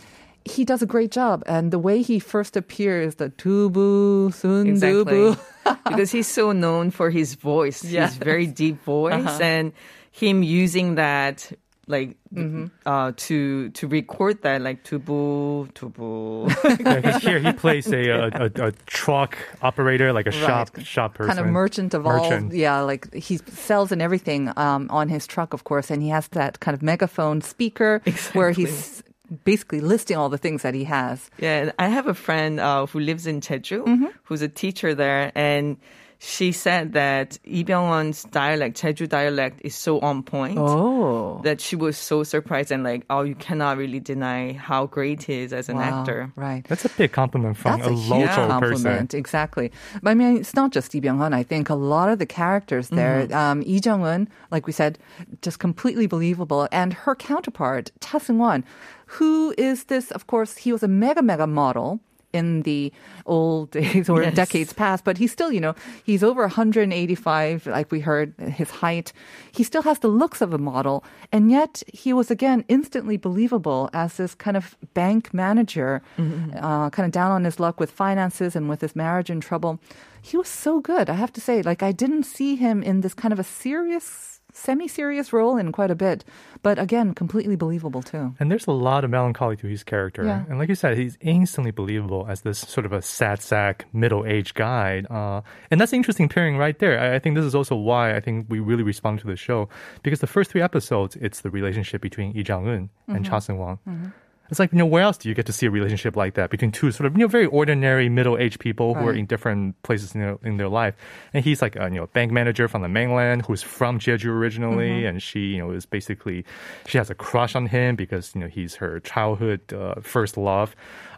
he 0.48 0.66
does 0.66 0.82
a 0.82 0.86
great 0.86 1.12
job. 1.12 1.44
And 1.46 1.72
the 1.72 1.80
way 1.80 2.02
he 2.02 2.20
first 2.20 2.58
appears, 2.58 3.16
the 3.16 3.30
tubu, 3.30 4.30
sundubu. 4.34 4.68
Exactly. 4.70 5.36
because 5.90 6.12
he's 6.12 6.28
so 6.28 6.52
known 6.54 6.92
for 6.92 7.10
his 7.10 7.36
voice, 7.36 7.84
Yes. 7.84 8.16
his 8.16 8.18
very 8.24 8.48
deep 8.48 8.82
voice, 8.86 9.14
Uh-huh. 9.14 9.40
and 9.44 9.74
him 10.12 10.42
using 10.44 10.96
that 10.96 11.52
like 11.88 12.16
Mm-hmm. 12.36 12.66
uh, 12.86 13.14
to 13.16 13.70
to 13.70 13.88
record 13.88 14.42
that 14.44 14.60
like 14.62 14.84
tubu 14.84 15.72
tubu. 15.72 16.52
Yeah, 16.84 17.00
'cause 17.00 17.24
here 17.24 17.40
he 17.40 17.54
plays 17.54 17.88
a, 17.88 18.04
a, 18.10 18.28
a, 18.28 18.68
a 18.68 18.72
truck 18.86 19.38
operator, 19.62 20.12
like 20.12 20.28
a 20.28 20.32
shop 20.36 20.72
Right. 20.76 20.86
shop 20.86 21.14
person. 21.16 21.32
kind 21.36 21.40
of 21.40 21.48
merchant 21.48 21.94
of 21.94 22.04
Merchant. 22.04 22.52
all 22.52 22.58
yeah 22.58 22.82
like 22.82 23.08
he 23.14 23.38
sells 23.48 23.94
and 23.94 24.02
everything 24.02 24.52
um, 24.58 24.88
on 24.92 25.08
his 25.08 25.26
truck 25.26 25.54
of 25.54 25.64
course 25.64 25.90
and 25.90 26.04
he 26.04 26.10
has 26.10 26.28
that 26.36 26.60
kind 26.60 26.76
of 26.76 26.82
megaphone 26.84 27.40
speaker 27.42 28.02
where 28.34 28.52
he's 28.52 29.02
basically 29.44 29.82
listing 29.82 30.18
all 30.18 30.30
the 30.30 30.38
things 30.38 30.62
that 30.64 30.74
he 30.74 30.84
has 30.86 31.30
Yeah, 31.40 31.72
I 31.80 31.88
have 31.88 32.08
a 32.08 32.14
friend 32.14 32.60
uh, 32.60 32.86
who 32.86 33.00
lives 33.00 33.28
in 33.28 33.42
Jeju, 33.42 33.86
Mm-hmm. 33.86 34.06
who's 34.24 34.42
a 34.42 34.48
teacher 34.50 34.96
there, 34.96 35.32
and 35.36 35.78
she 36.20 36.52
said 36.52 36.94
that 36.94 37.38
Lee 37.46 37.64
Byung-hun's 37.64 38.24
dialect, 38.34 38.82
Jeju 38.82 39.08
dialect, 39.08 39.62
is 39.64 39.76
so 39.76 40.00
on 40.00 40.24
point. 40.24 40.58
Oh. 40.58 41.42
That 41.44 41.62
she 41.62 41.76
was 41.76 41.96
so 41.96 42.24
surprised 42.24 42.72
and 42.72 42.82
like, 42.84 43.06
oh, 43.12 43.22
you 43.22 43.36
cannot 43.36 43.78
really 43.78 44.00
deny 44.00 44.54
how 44.54 44.88
great 44.88 45.22
he 45.22 45.42
is 45.42 45.54
as 45.54 45.70
an 45.70 45.76
Wow, 45.78 45.84
actor. 46.02 46.32
right 46.36 46.66
That's 46.68 46.86
a 46.86 46.90
big 46.90 47.12
compliment 47.12 47.56
from 47.58 47.78
That's 47.78 47.88
a, 47.90 47.92
a, 47.92 47.94
local 47.94 48.48
compliment. 48.48 49.12
person. 49.12 49.20
Exactly. 49.20 49.72
But 50.02 50.10
I 50.10 50.14
mean, 50.16 50.38
it's 50.38 50.56
not 50.56 50.72
just 50.72 50.92
Lee 50.96 51.02
Byung-hun. 51.02 51.36
I 51.36 51.44
think 51.44 51.70
a 51.70 51.76
lot 51.76 52.10
of 52.10 52.18
the 52.18 52.26
characters 52.26 52.90
there, 52.90 53.28
um, 53.38 53.62
Lee 53.62 53.78
Jung-un, 53.86 54.28
like 54.50 54.66
we 54.66 54.74
said, 54.74 54.98
just 55.44 55.60
completely 55.60 56.08
believable. 56.08 56.68
And 56.72 56.94
her 56.94 57.14
counterpart, 57.14 57.92
Cha 58.02 58.18
Seung-won, 58.18 58.66
who 59.08 59.54
is 59.58 59.86
this, 59.86 60.12
of 60.12 60.28
course, 60.28 60.58
he 60.58 60.72
was 60.72 60.84
a 60.84 60.88
mega, 60.88 61.22
mega 61.22 61.48
model 61.48 62.00
in 62.34 62.62
the 62.64 62.92
old 63.26 63.72
days 63.80 64.10
or 64.10 64.22
Yes. 64.22 64.36
decades 64.36 64.74
past, 64.74 65.04
but 65.06 65.18
he's 65.18 65.32
still, 65.32 65.52
you 65.52 65.62
know, 65.62 65.74
he's 66.04 66.24
over 66.24 66.42
185, 66.42 67.68
like 67.68 67.92
we 67.92 68.02
heard, 68.02 68.34
his 68.38 68.70
height. 68.70 69.14
He 69.52 69.64
still 69.64 69.82
has 69.84 70.00
the 70.00 70.08
looks 70.10 70.42
of 70.42 70.54
a 70.54 70.58
model, 70.58 71.04
and 71.32 71.50
yet 71.50 71.84
he 71.92 72.12
was 72.14 72.30
again 72.30 72.66
instantly 72.68 73.18
believable 73.18 73.90
as 73.94 74.18
this 74.18 74.36
kind 74.36 74.58
of 74.58 74.76
bank 74.94 75.34
manager, 75.34 76.02
uh, 76.20 76.90
kind 76.90 77.06
of 77.06 77.12
down 77.12 77.32
on 77.32 77.44
his 77.46 77.60
luck 77.60 77.80
with 77.80 77.92
finances 77.92 78.56
and 78.56 78.68
with 78.70 78.82
his 78.82 78.96
marriage 78.96 79.30
in 79.30 79.40
trouble. 79.40 79.80
He 80.22 80.36
was 80.38 80.50
so 80.50 80.82
good, 80.82 81.10
I 81.10 81.14
have 81.14 81.32
to 81.34 81.42
say. 81.42 81.62
Like 81.62 81.82
I 81.82 81.92
didn't 81.94 82.24
see 82.24 82.56
him 82.58 82.84
in 82.84 83.02
this 83.02 83.14
kind 83.14 83.32
of 83.32 83.40
a 83.40 83.44
serious, 83.46 84.42
semi-serious 84.58 85.32
role 85.32 85.56
in 85.58 85.72
quite 85.72 85.92
a 85.92 85.96
bit, 85.96 86.26
but 86.64 86.80
again, 86.80 87.14
completely 87.14 87.56
believable 87.56 88.02
too. 88.02 88.34
And 88.40 88.50
there's 88.52 88.68
a 88.68 88.72
lot 88.72 89.04
of 89.04 89.10
melancholy 89.12 89.56
to 89.58 89.68
his 89.68 89.84
character. 89.84 90.24
Yeah. 90.26 90.44
And 90.50 90.58
like 90.60 90.70
you 90.70 90.76
said, 90.76 90.98
he's 90.98 91.18
instantly 91.22 91.72
believable 91.72 92.26
as 92.28 92.42
this 92.42 92.60
sort 92.60 92.86
of 92.86 92.92
a 92.94 93.02
sad 93.02 93.42
sack, 93.42 93.86
middle 93.94 94.26
aged 94.26 94.56
guy. 94.56 95.04
Uh, 95.10 95.42
and 95.72 95.80
that's 95.80 95.94
an 95.94 95.98
interesting 95.98 96.28
pairing 96.28 96.58
right 96.58 96.78
there. 96.80 97.00
I, 97.00 97.16
I 97.16 97.20
think 97.20 97.36
this 97.36 97.46
is 97.46 97.56
also 97.56 97.76
why 97.76 98.16
I 98.16 98.20
think 98.20 98.48
we 98.50 98.60
really 98.60 98.84
respond 98.84 99.20
to 99.20 99.28
the 99.28 99.36
show. 99.36 99.70
Because 100.04 100.20
the 100.20 100.28
first 100.28 100.52
three 100.52 100.62
episodes, 100.62 101.16
it's 101.18 101.42
the 101.42 101.50
relationship 101.52 102.02
between 102.02 102.34
Lee 102.34 102.44
Jung-un 102.48 102.90
and 103.08 103.24
Mhm. 103.26 103.30
Cha 103.30 103.38
Seung-won. 103.40 103.78
Mhm. 103.88 104.12
It's 104.50 104.60
like, 104.60 104.72
you 104.72 104.78
know, 104.78 104.86
where 104.86 105.04
else 105.04 105.18
do 105.18 105.28
you 105.30 105.36
get 105.36 105.46
to 105.48 105.54
see 105.54 105.66
a 105.66 105.72
relationship 105.72 106.16
like 106.16 106.36
that 106.36 106.50
between 106.50 106.72
two 106.72 106.92
sort 106.92 107.06
of, 107.08 107.14
you 107.14 107.20
know, 107.20 107.28
very 107.28 107.46
ordinary 107.48 108.08
middle-aged 108.10 108.60
people 108.60 108.94
who 108.96 109.06
are 109.08 109.14
in 109.14 109.26
different 109.26 109.82
places 109.84 110.16
in 110.16 110.22
their, 110.22 110.38
in 110.44 110.58
their 110.58 110.70
life. 110.70 110.96
And 111.34 111.44
he's 111.44 111.62
like 111.62 111.76
a, 111.76 111.84
you 111.86 111.96
know, 112.00 112.08
bank 112.08 112.32
manager 112.32 112.68
from 112.68 112.82
the 112.82 112.88
mainland 112.88 113.46
who's 113.46 113.62
from 113.62 114.00
Jeju 114.00 114.26
originally. 114.28 115.02
Mhm. 115.04 115.10
And 115.10 115.22
she, 115.24 115.40
you 115.56 115.58
know, 115.60 115.72
is 115.72 115.86
basically, 115.86 116.46
she 116.88 116.98
has 116.98 117.10
a 117.10 117.16
crush 117.16 117.56
on 117.56 117.66
him 117.68 117.96
because, 117.96 118.34
you 118.36 118.42
know, 118.42 118.48
he's 118.48 118.76
her 118.76 119.00
childhood 119.02 119.62
uh, 119.74 119.96
first 120.02 120.38
love. 120.38 120.76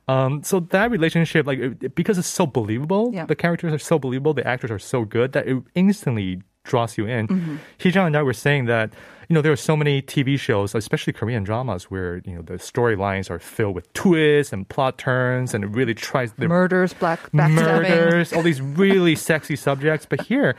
Um, 0.08 0.42
so 0.42 0.60
that 0.62 0.90
relationship, 0.90 1.46
like, 1.46 1.60
it- 1.60 1.94
because 1.94 2.18
it's 2.18 2.28
so 2.28 2.48
believable, 2.48 3.12
Yeah. 3.14 3.26
the 3.26 3.36
characters 3.36 3.72
are 3.74 3.78
so 3.80 4.00
believable, 4.00 4.34
the 4.34 4.48
actors 4.48 4.72
are 4.72 4.80
so 4.80 5.06
good 5.06 5.34
that 5.34 5.48
it 5.48 5.62
instantly 5.76 6.42
draws 6.70 6.98
you 6.98 7.06
in. 7.18 7.28
Mm-hmm. 7.28 7.56
Hee-jung 7.82 8.08
and 8.08 8.16
I 8.18 8.24
were 8.24 8.34
saying 8.48 8.66
that 8.66 8.88
you 9.28 9.34
know 9.36 9.42
there 9.46 9.52
are 9.52 9.64
so 9.72 9.76
many 9.78 10.02
TV 10.02 10.40
shows, 10.40 10.74
especially 10.74 11.14
Korean 11.14 11.44
dramas, 11.44 11.84
where 11.92 12.22
you 12.26 12.34
know 12.36 12.42
the 12.42 12.56
storylines 12.70 13.30
are 13.30 13.40
filled 13.40 13.76
with 13.76 13.92
twists 13.94 14.54
and 14.54 14.68
plot 14.70 14.98
turns, 14.98 15.54
and 15.54 15.64
it 15.64 15.70
really 15.80 15.94
tries 15.94 16.34
the 16.34 16.48
Murders, 16.48 16.94
black 16.94 17.20
backstabbing. 17.32 17.90
murders, 17.90 18.34
all 18.34 18.42
these 18.44 18.62
really 18.86 19.16
sexy 19.16 19.56
subjects. 19.56 20.06
But 20.10 20.22
here, 20.32 20.56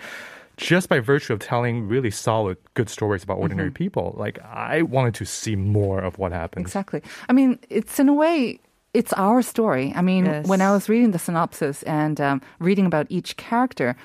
just 0.56 0.88
by 0.88 1.00
virtue 1.00 1.32
of 1.32 1.40
telling 1.40 1.88
really 1.88 2.10
solid, 2.12 2.58
good 2.74 2.88
stories 2.90 3.24
about 3.24 3.38
ordinary 3.38 3.70
Mm-hmm. 3.70 3.84
people, 3.84 4.14
like 4.18 4.38
I 4.44 4.82
wanted 4.82 5.14
to 5.14 5.24
see 5.24 5.56
more 5.56 5.98
of 6.00 6.18
what 6.18 6.30
happens. 6.32 6.62
Exactly. 6.66 7.02
I 7.28 7.32
mean, 7.32 7.58
it's 7.70 7.98
in 7.98 8.08
a 8.08 8.14
way, 8.14 8.60
it's 8.94 9.12
our 9.14 9.42
story. 9.42 9.92
I 9.96 10.02
mean, 10.02 10.26
Yes. 10.26 10.46
when 10.46 10.60
I 10.60 10.70
was 10.70 10.88
reading 10.88 11.10
the 11.12 11.18
synopsis 11.18 11.82
and 11.84 12.20
um, 12.20 12.40
reading 12.60 12.86
about 12.86 13.06
each 13.08 13.36
character, 13.36 13.96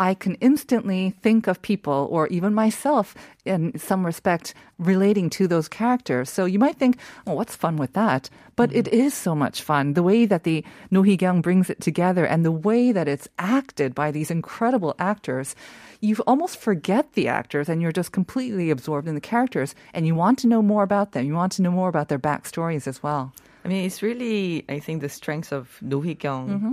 I 0.00 0.14
can 0.14 0.36
instantly 0.36 1.10
think 1.20 1.46
of 1.46 1.60
people 1.60 2.08
or 2.10 2.26
even 2.28 2.54
myself 2.54 3.14
in 3.44 3.78
some 3.78 4.06
respect 4.06 4.54
relating 4.78 5.28
to 5.36 5.46
those 5.46 5.68
characters. 5.68 6.30
So 6.30 6.46
you 6.46 6.58
might 6.58 6.78
think, 6.78 6.96
oh, 7.26 7.34
what's 7.34 7.54
fun 7.54 7.76
with 7.76 7.92
that? 7.92 8.30
But 8.56 8.72
it 8.74 8.88
is 8.88 9.12
so 9.12 9.34
much 9.34 9.60
fun. 9.60 9.92
The 9.92 10.02
way 10.02 10.24
that 10.24 10.44
the 10.44 10.64
No 10.90 11.02
Hee 11.02 11.18
Kyung 11.18 11.42
brings 11.42 11.68
it 11.68 11.82
together 11.82 12.24
and 12.24 12.46
the 12.46 12.50
way 12.50 12.92
that 12.92 13.08
it's 13.08 13.28
acted 13.38 13.94
by 13.94 14.10
these 14.10 14.30
incredible 14.30 14.96
actors, 14.98 15.54
you 16.00 16.16
almost 16.26 16.56
forget 16.56 17.12
the 17.12 17.28
actors 17.28 17.68
and 17.68 17.82
you're 17.82 17.92
just 17.92 18.10
completely 18.10 18.70
absorbed 18.70 19.06
in 19.06 19.14
the 19.14 19.20
characters 19.20 19.74
and 19.92 20.06
you 20.06 20.14
want 20.14 20.38
to 20.38 20.48
know 20.48 20.62
more 20.62 20.82
about 20.82 21.12
them. 21.12 21.26
You 21.26 21.34
want 21.34 21.52
to 21.52 21.62
know 21.62 21.70
more 21.70 21.90
about 21.90 22.08
their 22.08 22.18
backstories 22.18 22.86
as 22.86 23.02
well. 23.02 23.34
I 23.66 23.68
mean, 23.68 23.84
it's 23.84 24.00
really, 24.00 24.64
I 24.66 24.78
think, 24.78 25.02
the 25.02 25.10
strength 25.10 25.52
of 25.52 25.76
No 25.82 26.00
Hee 26.00 26.14
Kyung 26.14 26.48
Mm-hmm. 26.48 26.72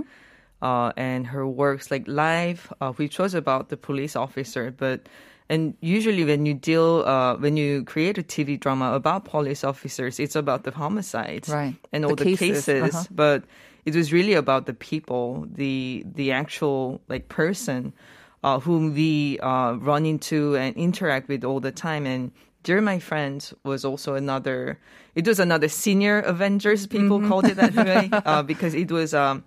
Uh, 0.62 0.92
and 0.96 1.26
her 1.28 1.46
works, 1.46 1.90
like 1.90 2.04
Live, 2.06 2.72
uh, 2.80 2.92
which 2.92 3.18
was 3.18 3.34
about 3.34 3.68
the 3.68 3.76
police 3.76 4.16
officer, 4.16 4.70
but 4.76 5.08
and 5.50 5.74
usually 5.80 6.24
when 6.24 6.44
you 6.44 6.52
deal, 6.52 7.04
uh, 7.06 7.34
when 7.36 7.56
you 7.56 7.82
create 7.84 8.18
a 8.18 8.22
TV 8.22 8.60
drama 8.60 8.92
about 8.92 9.24
police 9.24 9.64
officers, 9.64 10.20
it's 10.20 10.36
about 10.36 10.64
the 10.64 10.70
homicides 10.72 11.48
Right. 11.48 11.74
and 11.90 12.04
The 12.04 12.08
all 12.08 12.16
the 12.16 12.24
cases, 12.24 12.66
cases, 12.66 12.94
uh-huh. 12.94 13.04
but 13.10 13.44
it 13.86 13.94
was 13.96 14.12
really 14.12 14.34
about 14.34 14.66
the 14.66 14.74
people, 14.74 15.46
the 15.50 16.04
the 16.14 16.32
actual 16.32 17.00
like 17.08 17.28
person 17.28 17.94
uh, 18.44 18.60
whom 18.60 18.92
we 18.94 19.38
uh, 19.40 19.72
run 19.80 20.04
into 20.04 20.54
and 20.56 20.76
interact 20.76 21.28
with 21.28 21.44
all 21.44 21.60
the 21.60 21.72
time. 21.72 22.04
And 22.04 22.30
Dear 22.62 22.82
My 22.82 22.98
Friend 22.98 23.40
was 23.64 23.84
also 23.86 24.14
another. 24.14 24.78
It 25.14 25.26
was 25.26 25.40
another 25.40 25.68
senior 25.68 26.20
Avengers. 26.20 26.86
People 26.86 27.18
Mm-hmm. 27.20 27.28
called 27.28 27.46
it 27.46 27.56
that 27.56 27.74
way 27.74 28.10
uh, 28.26 28.42
because 28.42 28.74
it 28.74 28.90
was. 28.92 29.14
Um, 29.14 29.44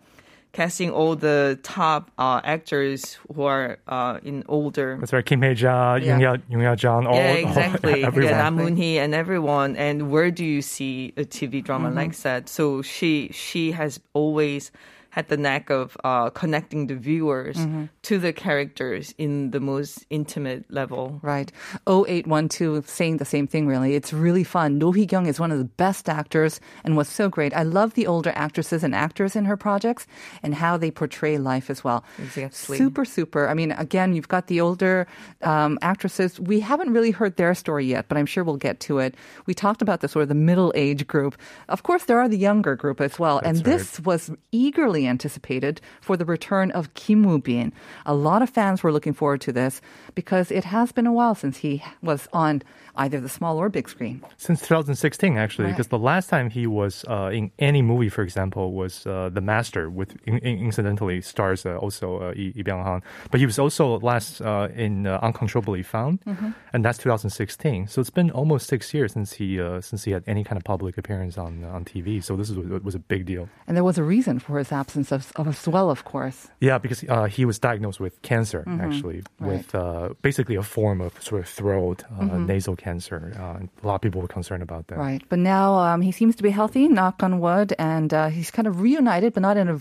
Casting 0.54 0.92
all 0.92 1.16
the 1.16 1.58
top 1.64 2.12
uh, 2.18 2.42
actors 2.44 3.18
who 3.34 3.44
are 3.44 3.78
uh, 3.88 4.20
in 4.22 4.44
older 4.50 4.98
That's 5.00 5.14
right, 5.14 5.26
Kim 5.26 5.42
Hae-ja, 5.42 5.96
Yeah. 5.96 6.18
Yoon 6.18 6.22
Ya 6.22 6.36
Yoon 6.52 6.62
Ya 6.64 6.76
Jung, 6.76 7.08
all, 7.08 7.16
yeah, 7.16 7.30
all- 7.32 7.38
exactly. 7.48 8.04
everyone. 8.04 8.32
Yeah, 8.34 8.44
Na 8.44 8.50
Moon-hee 8.52 9.00
and 9.00 9.16
everyone. 9.16 9.78
And 9.78 10.12
where 10.12 10.30
do 10.30 10.44
you 10.44 10.62
see 10.62 11.14
a 11.16 11.24
TV 11.24 11.64
drama 11.64 11.88
Mm-hmm. 11.88 11.98
like 11.98 12.16
that? 12.28 12.50
So 12.50 12.82
she 12.82 13.30
she 13.32 13.72
has 13.72 14.02
always 14.14 14.72
had 15.12 15.28
the 15.30 15.38
knack 15.38 15.70
of 15.70 15.96
uh, 16.04 16.30
connecting 16.32 16.88
the 16.88 16.96
viewers 16.96 17.58
Mm-hmm. 17.58 17.86
to 18.04 18.18
the 18.18 18.34
characters 18.34 19.14
in 19.18 19.52
the 19.52 19.60
most 19.60 20.06
intimate 20.10 20.66
level. 20.72 21.20
Right. 21.22 21.52
0812 21.88 22.88
saying 22.90 23.18
the 23.18 23.26
same 23.26 23.46
thing, 23.48 23.68
really. 23.68 23.94
It's 23.96 24.12
really 24.14 24.44
fun. 24.44 24.78
No 24.80 24.92
Hee 24.92 25.06
Kyung 25.06 25.28
is 25.28 25.40
one 25.40 25.52
of 25.52 25.60
the 25.60 25.70
best 25.78 26.10
actors 26.10 26.60
and 26.84 26.98
was 26.98 27.08
so 27.08 27.30
great. 27.30 27.54
I 27.56 27.64
love 27.64 27.94
the 27.94 28.08
older 28.08 28.32
actresses 28.36 28.84
and 28.84 28.96
actors 28.96 29.36
in 29.36 29.46
her 29.46 29.58
projects 29.58 30.08
and 30.44 30.56
how 30.56 30.78
they 30.78 30.92
portray 30.92 31.38
life 31.38 31.70
as 31.70 31.84
well. 31.84 32.04
Exactly. 32.18 32.78
Super, 32.78 33.06
super. 33.06 33.48
I 33.48 33.54
mean, 33.54 33.72
again, 33.74 34.14
you've 34.14 34.28
got 34.28 34.48
the 34.48 34.62
older 34.62 35.08
um, 35.44 35.78
actresses. 35.82 36.40
We 36.40 36.60
haven't 36.62 36.94
really 36.94 37.12
heard 37.12 37.38
their 37.38 37.54
story 37.54 37.86
yet, 37.86 38.08
but 38.08 38.18
I'm 38.18 38.26
sure 38.26 38.44
we'll 38.44 38.58
get 38.58 38.80
to 38.82 39.00
it. 39.00 39.16
We 39.46 39.54
talked 39.54 39.82
about 39.82 40.02
the 40.02 40.08
sort 40.08 40.24
of 40.24 40.30
the 40.30 40.36
middle 40.36 40.72
age 40.76 41.06
group. 41.08 41.38
Of 41.70 41.84
course, 41.84 42.06
there 42.06 42.20
are 42.20 42.28
the 42.30 42.38
younger 42.38 42.76
group 42.76 43.02
as 43.02 43.20
well. 43.20 43.40
and 43.44 43.58
this 43.64 44.00
was 44.00 44.32
eagerly 44.52 45.01
anticipated 45.08 45.82
for 46.02 46.18
the 46.18 46.26
return 46.26 46.72
of 46.72 46.94
Kim 46.94 47.24
Woo 47.24 47.40
Bin. 47.40 47.74
A 48.06 48.14
lot 48.14 48.42
of 48.42 48.50
fans 48.50 48.84
were 48.84 48.92
looking 48.92 49.14
forward 49.14 49.42
to 49.42 49.52
this 49.52 49.82
because 50.16 50.52
it 50.52 50.64
has 50.66 50.92
been 50.92 51.08
a 51.08 51.14
while 51.14 51.36
since 51.36 51.58
he 51.58 51.84
was 52.02 52.28
on 52.34 52.62
either 52.98 53.22
the 53.22 53.30
small 53.30 53.58
or 53.58 53.70
big 53.70 53.88
screen. 53.88 54.22
Since 54.38 54.62
2016, 54.68 55.38
actually, 55.38 55.66
Right. 55.66 55.72
because 55.72 55.88
the 55.88 55.98
last 55.98 56.30
time 56.30 56.50
he 56.50 56.68
was 56.68 57.06
uh, 57.08 57.30
in 57.34 57.50
any 57.60 57.82
movie, 57.82 58.10
for 58.10 58.22
example, 58.22 58.74
was 58.74 59.08
uh, 59.08 59.30
The 59.34 59.40
Master, 59.42 59.90
with 59.90 60.18
in, 60.26 60.38
in- 60.40 60.60
incidentally 60.60 61.22
stars 61.22 61.66
uh, 61.66 61.78
also 61.78 62.18
uh, 62.22 62.34
Lee 62.36 62.52
Lee 62.56 62.64
Byung-hun. 62.64 63.02
But 63.32 63.40
he 63.40 63.46
was 63.46 63.58
also 63.58 63.98
last 64.00 64.42
uh, 64.42 64.68
in 64.76 65.08
uh, 65.08 65.20
Uncontrollably 65.22 65.84
Fond, 65.84 66.20
Mm-hmm. 66.28 66.50
and 66.74 66.84
that's 66.86 66.98
2016. 66.98 67.88
So 67.88 68.02
it's 68.02 68.10
been 68.10 68.30
almost 68.32 68.68
six 68.68 68.94
years 68.94 69.14
since 69.14 69.34
he 69.34 69.60
uh, 69.62 69.80
since 69.82 70.04
he 70.04 70.12
had 70.12 70.24
any 70.28 70.44
kind 70.44 70.58
of 70.58 70.64
public 70.66 70.98
appearance 70.98 71.38
on 71.38 71.64
on 71.64 71.86
TV. 71.86 72.22
So 72.22 72.36
this 72.36 72.50
is, 72.50 72.58
was 72.58 72.96
a 72.96 73.00
big 73.00 73.26
deal. 73.26 73.48
And 73.68 73.78
there 73.78 73.84
was 73.86 73.98
a 73.98 74.04
reason 74.04 74.40
for 74.40 74.58
his 74.58 74.72
absence 74.72 75.12
of, 75.14 75.32
of 75.38 75.48
as 75.48 75.66
well, 75.68 75.90
of 75.90 76.04
course. 76.04 76.50
Yeah, 76.60 76.78
because 76.78 77.06
uh, 77.08 77.26
he 77.26 77.46
was 77.46 77.58
diagnosed 77.60 78.00
with 78.02 78.22
cancer, 78.22 78.64
actually, 78.82 79.22
Mm-hmm. 79.22 79.46
Right. 79.46 79.52
with 79.58 79.76
uh, 80.02 80.10
basically 80.22 80.56
a 80.56 80.64
form 80.64 81.00
of 81.02 81.12
sort 81.22 81.42
of 81.42 81.48
throat, 81.48 82.04
uh, 82.20 82.24
Mhm. 82.24 82.48
nasal 82.48 82.76
cancer. 82.76 83.22
Uh, 83.38 83.66
a 83.84 83.88
lot 83.88 83.96
of 83.96 84.02
people 84.02 84.22
were 84.22 84.28
concerned 84.28 84.64
about 84.64 84.88
that. 84.88 84.98
Right. 84.98 85.22
But 85.30 85.40
now 85.40 85.68
um, 85.76 86.02
he 86.02 86.12
seems 86.12 86.36
to 86.38 86.44
be 86.44 86.50
healthy, 86.52 86.88
knock 86.88 87.22
on 87.24 87.40
wood, 87.40 87.74
and 87.80 88.14
uh, 88.14 88.28
he's 88.36 88.52
kind 88.52 88.68
of 88.68 88.82
reunited, 88.82 89.34
but 89.34 89.42
not 89.42 89.58
in 89.58 89.68
a 89.70 89.78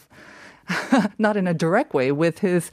not 1.19 1.37
in 1.37 1.47
a 1.47 1.55
direct 1.55 1.95
way 1.95 2.13
with 2.13 2.39
his 2.41 2.71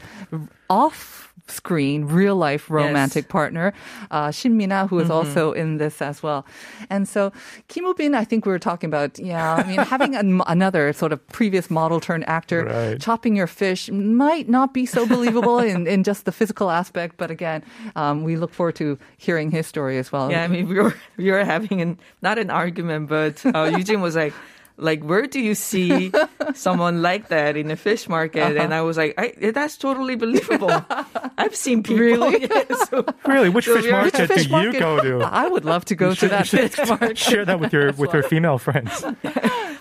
off-screen, 0.69 2.05
real-life 2.05 2.69
romantic 2.69 3.29
partner, 3.29 3.73
uh, 4.11 4.31
Shin 4.31 4.57
Mina, 4.57 4.87
who 4.87 4.99
is 4.99 5.09
also 5.09 5.53
in 5.53 5.77
this 5.77 6.01
as 6.01 6.21
well. 6.21 6.45
And 6.89 7.07
so 7.07 7.31
Kim 7.69 7.85
Woo 7.85 7.93
Bin, 7.93 8.13
I 8.15 8.25
think 8.25 8.45
we 8.45 8.51
were 8.51 8.59
talking 8.59 8.89
about, 8.89 9.17
yeah, 9.17 9.55
I 9.55 9.63
mean, 9.65 9.77
having 9.79 10.15
an, 10.15 10.41
another 10.47 10.91
sort 10.93 11.13
of 11.13 11.25
previous 11.29 11.69
model 11.69 11.99
turned 11.99 12.27
actor 12.27 12.65
Right. 12.65 12.99
chopping 12.99 13.35
your 13.35 13.47
fish 13.47 13.89
might 13.91 14.49
not 14.49 14.73
be 14.73 14.85
so 14.85 15.05
believable 15.07 15.59
in, 15.59 15.87
in 15.87 16.03
just 16.03 16.25
the 16.25 16.31
physical 16.31 16.69
aspect, 16.69 17.15
but 17.17 17.31
again, 17.31 17.63
um, 17.95 18.23
we 18.23 18.35
look 18.35 18.53
forward 18.53 18.75
to 18.75 18.97
hearing 19.17 19.51
his 19.51 19.65
story 19.67 19.97
as 19.97 20.11
well. 20.11 20.29
Yeah, 20.29 20.43
I 20.43 20.47
mean, 20.47 20.67
we 20.67 20.75
were 20.79 20.93
we 21.17 21.31
were 21.31 21.45
having 21.45 21.81
an 21.81 21.97
not 22.21 22.37
an 22.37 22.49
argument, 22.49 23.07
but 23.09 23.45
uh, 23.45 23.71
Eugene 23.77 24.01
was 24.01 24.15
like. 24.15 24.33
Like, 24.79 25.01
where 25.03 25.25
do 25.25 25.39
you 25.41 25.55
see 25.55 26.11
someone 26.53 27.01
like 27.01 27.29
that 27.29 27.57
in 27.57 27.71
a 27.71 27.75
fish 27.75 28.07
market? 28.07 28.57
And 28.57 28.73
I 28.73 28.81
was 28.83 28.95
like, 28.97 29.15
I, 29.17 29.33
that's 29.51 29.75
totally 29.77 30.15
believable. 30.15 30.69
I've 31.37 31.55
seen 31.55 31.81
people. 31.83 31.97
Really? 32.05 32.47
Yeah, 32.51 32.63
so- 32.89 33.05
Really, 33.25 33.49
which 33.49 33.65
So 33.65 33.75
fish 33.75 33.85
we 33.85 33.89
are- 33.91 34.01
market 34.03 34.27
Fish 34.27 34.45
do 34.47 34.57
you 34.61 34.73
go 34.79 35.01
to? 35.01 35.25
I 35.25 35.47
would 35.47 35.65
love 35.65 35.85
to 35.85 35.95
go 35.95 36.13
to 36.13 36.27
that 36.29 36.47
fish 36.47 36.77
market. 36.87 37.17
Share 37.17 37.43
that 37.45 37.59
with 37.59 37.73
your 37.73 37.91
with 37.93 38.13
your 38.13 38.21
female 38.23 38.57
friends. 38.59 39.03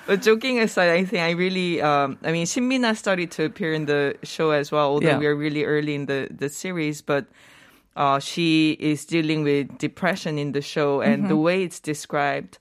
But 0.06 0.22
joking 0.22 0.60
aside, 0.60 0.90
I 0.90 1.04
think 1.04 1.22
I 1.22 1.32
really, 1.32 1.82
um, 1.82 2.16
I 2.22 2.30
mean, 2.32 2.46
Shinmina 2.46 2.96
started 2.96 3.30
to 3.32 3.44
appear 3.44 3.72
in 3.74 3.86
the 3.86 4.14
show 4.22 4.50
as 4.52 4.70
well, 4.70 4.86
although 4.96 5.08
Yeah. 5.08 5.18
we 5.18 5.26
are 5.26 5.34
really 5.34 5.64
early 5.64 5.94
in 5.94 6.06
the, 6.06 6.28
the 6.30 6.48
series. 6.48 7.02
But 7.02 7.26
uh, 7.96 8.20
she 8.20 8.76
is 8.78 9.04
dealing 9.04 9.42
with 9.42 9.78
depression 9.78 10.38
in 10.38 10.52
the 10.52 10.62
show, 10.62 11.00
and 11.02 11.22
Mm-hmm. 11.26 11.28
the 11.28 11.36
way 11.36 11.62
it's 11.64 11.80
described 11.80 12.58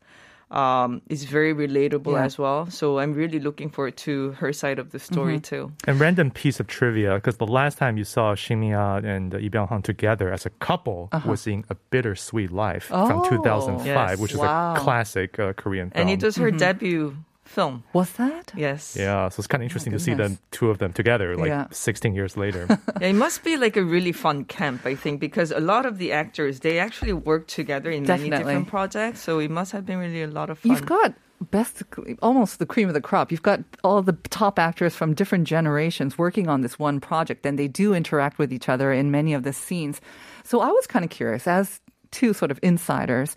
um, 0.51 1.01
is 1.09 1.23
very 1.25 1.53
relatable 1.53 2.13
Yeah. 2.13 2.25
as 2.25 2.37
well. 2.37 2.69
So 2.69 2.99
I'm 2.99 3.13
really 3.13 3.39
looking 3.39 3.69
forward 3.69 3.97
to 3.97 4.31
her 4.33 4.53
side 4.53 4.77
of 4.79 4.91
the 4.91 4.99
story 4.99 5.37
Mm-hmm. 5.39 5.55
too. 5.55 5.71
And 5.87 5.99
random 5.99 6.29
piece 6.31 6.59
of 6.59 6.67
trivia, 6.67 7.15
because 7.15 7.37
the 7.37 7.47
last 7.47 7.77
time 7.77 7.97
you 7.97 8.03
saw 8.03 8.35
Shin 8.35 8.59
Mina 8.59 9.01
and 9.03 9.33
uh, 9.33 9.37
Lee 9.37 9.49
Byung-hun 9.49 9.81
together 9.81 10.31
as 10.31 10.45
a 10.45 10.51
couple 10.61 11.09
was 11.25 11.47
in 11.47 11.65
A 11.69 11.75
Bittersweet 11.91 12.51
Life 12.51 12.85
from 12.85 13.01
Uh-huh. 13.11 13.21
Oh. 13.25 13.29
2005, 13.29 13.85
Yes. 13.85 14.19
which 14.19 14.33
is 14.33 14.39
Wow. 14.39 14.75
a 14.75 14.79
classic 14.79 15.39
uh, 15.39 15.53
Korean 15.53 15.89
film. 15.89 16.01
And 16.01 16.09
it 16.09 16.23
was 16.23 16.35
her 16.37 16.51
debut 16.51 17.15
film. 17.45 17.83
Was 17.93 18.11
that? 18.13 18.51
Yes. 18.55 18.95
yeah, 18.99 19.29
so 19.29 19.39
it's 19.39 19.47
kind 19.47 19.61
of 19.61 19.65
oh 19.65 19.69
interesting 19.69 19.93
to 19.93 19.99
see 19.99 20.13
them 20.13 20.37
two 20.51 20.69
of 20.69 20.79
them 20.79 20.91
together, 20.93 21.35
like 21.37 21.47
Yeah. 21.47 21.67
16 21.71 22.13
years 22.13 22.35
later. 22.35 22.67
Yeah, 23.01 23.09
it 23.09 23.13
must 23.13 23.43
be 23.43 23.57
like 23.57 23.77
a 23.77 23.83
really 23.83 24.11
fun 24.11 24.45
camp, 24.45 24.85
I 24.85 24.95
think, 24.95 25.19
because 25.19 25.51
a 25.51 25.59
lot 25.59 25.85
of 25.85 25.97
the 25.97 26.11
actors 26.11 26.59
they 26.61 26.79
actually 26.79 27.13
work 27.13 27.47
together 27.47 27.91
in 27.91 28.03
many 28.03 28.29
different 28.29 28.67
projects. 28.67 29.21
So 29.21 29.39
it 29.39 29.51
must 29.51 29.71
have 29.73 29.85
been 29.85 29.99
really 29.99 30.23
a 30.23 30.27
lot 30.27 30.49
of 30.49 30.59
fun. 30.59 30.71
You've 30.71 30.85
got 30.85 31.13
basically 31.51 32.17
almost 32.21 32.59
the 32.59 32.65
cream 32.65 32.87
of 32.87 32.93
the 32.93 33.01
crop. 33.01 33.31
You've 33.31 33.43
got 33.43 33.59
all 33.83 34.01
the 34.01 34.17
top 34.29 34.57
actors 34.59 34.95
from 34.95 35.13
different 35.13 35.47
generations 35.47 36.17
working 36.17 36.47
on 36.47 36.61
this 36.61 36.79
one 36.79 36.99
project, 36.99 37.45
and 37.45 37.59
they 37.59 37.67
do 37.67 37.93
interact 37.93 38.39
with 38.39 38.51
each 38.53 38.69
other 38.69 38.91
in 38.93 39.11
many 39.11 39.33
of 39.33 39.43
the 39.43 39.53
scenes. 39.53 40.01
So 40.43 40.61
I 40.61 40.69
was 40.69 40.87
kind 40.87 41.03
of 41.05 41.11
curious, 41.11 41.47
as 41.47 41.81
two 42.11 42.33
sort 42.33 42.51
of 42.51 42.59
insiders, 42.63 43.35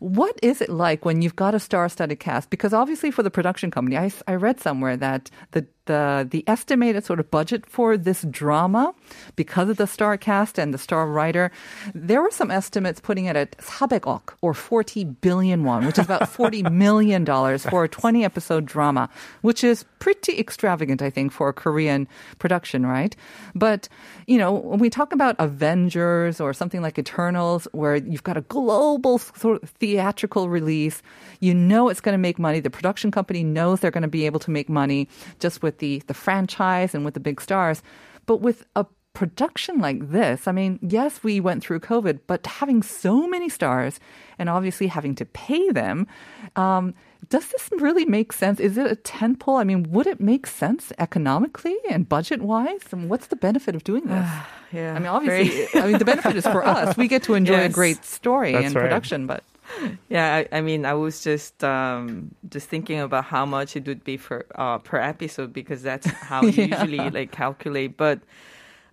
what 0.00 0.38
is 0.42 0.60
it 0.60 0.70
like 0.70 1.04
when 1.04 1.22
you've 1.22 1.36
got 1.36 1.54
a 1.54 1.60
star-studded 1.60 2.20
cast? 2.20 2.50
Because 2.50 2.72
obviously, 2.72 3.10
for 3.10 3.22
the 3.22 3.30
production 3.30 3.70
company, 3.70 3.96
I, 3.96 4.10
I 4.26 4.34
read 4.34 4.58
somewhere 4.58 4.96
that 4.96 5.30
the 5.52 5.66
the 5.86 6.26
the 6.30 6.44
estimated 6.46 7.04
sort 7.04 7.20
of 7.20 7.30
budget 7.30 7.66
for 7.66 7.96
this 7.96 8.22
drama 8.30 8.94
because 9.36 9.68
of 9.68 9.76
the 9.76 9.86
star 9.86 10.16
cast 10.16 10.58
and 10.58 10.72
the 10.74 10.78
star 10.78 11.06
writer, 11.06 11.50
there 11.94 12.22
were 12.22 12.30
some 12.30 12.50
estimates 12.50 13.00
putting 13.00 13.24
it 13.24 13.36
at 13.36 13.56
400억 13.58 14.34
or 14.40 14.54
40 14.54 15.04
billion 15.04 15.64
won, 15.64 15.86
which 15.86 15.98
is 15.98 16.04
about 16.04 16.28
40 16.40 16.64
million 16.64 17.24
dollars 17.24 17.64
for 17.66 17.84
a 17.84 17.88
20 17.88 18.24
episode 18.24 18.66
drama, 18.66 19.08
which 19.42 19.64
is 19.64 19.84
pretty 19.98 20.38
extravagant, 20.38 21.02
I 21.02 21.10
think, 21.10 21.32
for 21.32 21.48
a 21.48 21.52
Korean 21.52 22.08
production, 22.38 22.86
right? 22.86 23.16
But 23.54 23.88
you 24.26 24.38
know, 24.38 24.52
when 24.52 24.78
we 24.78 24.90
talk 24.90 25.12
about 25.12 25.36
Avengers 25.38 26.40
or 26.40 26.52
something 26.52 26.82
like 26.82 26.98
Eternals, 26.98 27.66
where 27.72 27.96
you've 27.96 28.22
got 28.22 28.36
a 28.36 28.42
global 28.42 29.18
sort 29.18 29.62
of 29.62 29.70
theatrical 29.70 30.48
release, 30.48 31.02
you 31.40 31.54
know 31.54 31.88
it's 31.88 32.00
going 32.00 32.14
to 32.14 32.18
make 32.18 32.38
money. 32.38 32.60
The 32.60 32.70
production 32.70 33.10
company 33.10 33.42
knows 33.42 33.80
they're 33.80 33.90
going 33.90 34.02
to 34.02 34.08
be 34.08 34.26
able 34.26 34.40
to 34.40 34.50
make 34.50 34.68
money 34.68 35.08
just 35.40 35.62
with 35.62 35.78
the 35.80 36.02
the 36.06 36.14
franchise 36.14 36.94
and 36.94 37.04
with 37.04 37.14
the 37.14 37.20
big 37.20 37.40
stars. 37.40 37.82
But 38.26 38.40
with 38.40 38.64
a 38.76 38.86
production 39.12 39.80
like 39.80 40.12
this, 40.12 40.46
I 40.46 40.52
mean, 40.52 40.78
yes, 40.82 41.22
we 41.24 41.40
went 41.40 41.64
through 41.64 41.80
COVID, 41.80 42.20
but 42.28 42.46
having 42.46 42.80
so 42.82 43.26
many 43.26 43.48
stars 43.48 43.98
and 44.38 44.48
obviously 44.48 44.86
having 44.86 45.16
to 45.16 45.24
pay 45.26 45.70
them, 45.70 46.06
um, 46.54 46.94
does 47.28 47.48
this 47.48 47.68
really 47.80 48.06
make 48.06 48.32
sense? 48.32 48.60
Is 48.60 48.78
it 48.78 48.86
a 48.90 48.94
tentpole? 48.96 49.60
I 49.60 49.64
mean, 49.64 49.82
would 49.90 50.06
it 50.06 50.20
make 50.20 50.46
sense 50.46 50.92
economically 50.98 51.76
and 51.90 52.08
budget 52.08 52.40
wise? 52.40 52.80
And 52.92 53.10
what's 53.10 53.26
the 53.26 53.36
benefit 53.36 53.74
of 53.74 53.82
doing 53.82 54.04
this? 54.06 54.28
yeah, 54.72 54.94
I 54.94 54.98
mean, 55.00 55.08
obviously, 55.08 55.66
I 55.74 55.86
mean, 55.88 55.98
the 55.98 56.04
benefit 56.04 56.36
is 56.36 56.44
for 56.46 56.64
us. 56.64 56.96
We 56.96 57.08
get 57.08 57.24
to 57.24 57.34
enjoy 57.40 57.54
Yes. 57.66 57.70
a 57.72 57.74
great 57.74 58.04
story 58.04 58.52
That's 58.52 58.66
and 58.66 58.74
right. 58.76 58.82
production, 58.82 59.26
but 59.26 59.42
Yeah, 60.08 60.34
I, 60.52 60.58
I 60.58 60.60
mean, 60.60 60.84
I 60.84 60.94
was 60.94 61.22
just 61.22 61.62
um, 61.64 62.34
just 62.48 62.68
thinking 62.68 62.98
about 63.00 63.24
how 63.24 63.46
much 63.46 63.76
it 63.76 63.86
would 63.86 64.02
be 64.04 64.16
for 64.16 64.44
uh, 64.54 64.78
per 64.78 64.98
episode 64.98 65.52
because 65.52 65.82
that's 65.82 66.06
how 66.30 66.42
you 66.42 66.64
Yeah. 66.64 66.80
usually 66.82 67.10
like 67.10 67.30
calculate. 67.32 67.96
But 67.96 68.20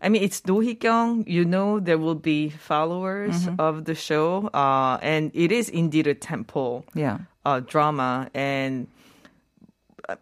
I 0.01 0.09
mean, 0.09 0.21
it's 0.23 0.39
Do. 0.41 0.61
You 0.61 1.43
know, 1.45 1.79
there 1.79 1.97
will 1.97 2.15
be 2.15 2.49
followers 2.49 3.45
Mm-hmm. 3.47 3.59
of 3.59 3.85
the 3.85 3.95
show, 3.95 4.47
uh, 4.53 4.99
and 5.01 5.31
it 5.33 5.51
is 5.51 5.69
indeed 5.69 6.05
a 6.07 6.13
tentpole 6.13 6.83
yeah. 6.93 7.17
uh, 7.45 7.61
drama. 7.61 8.29
And 8.35 8.87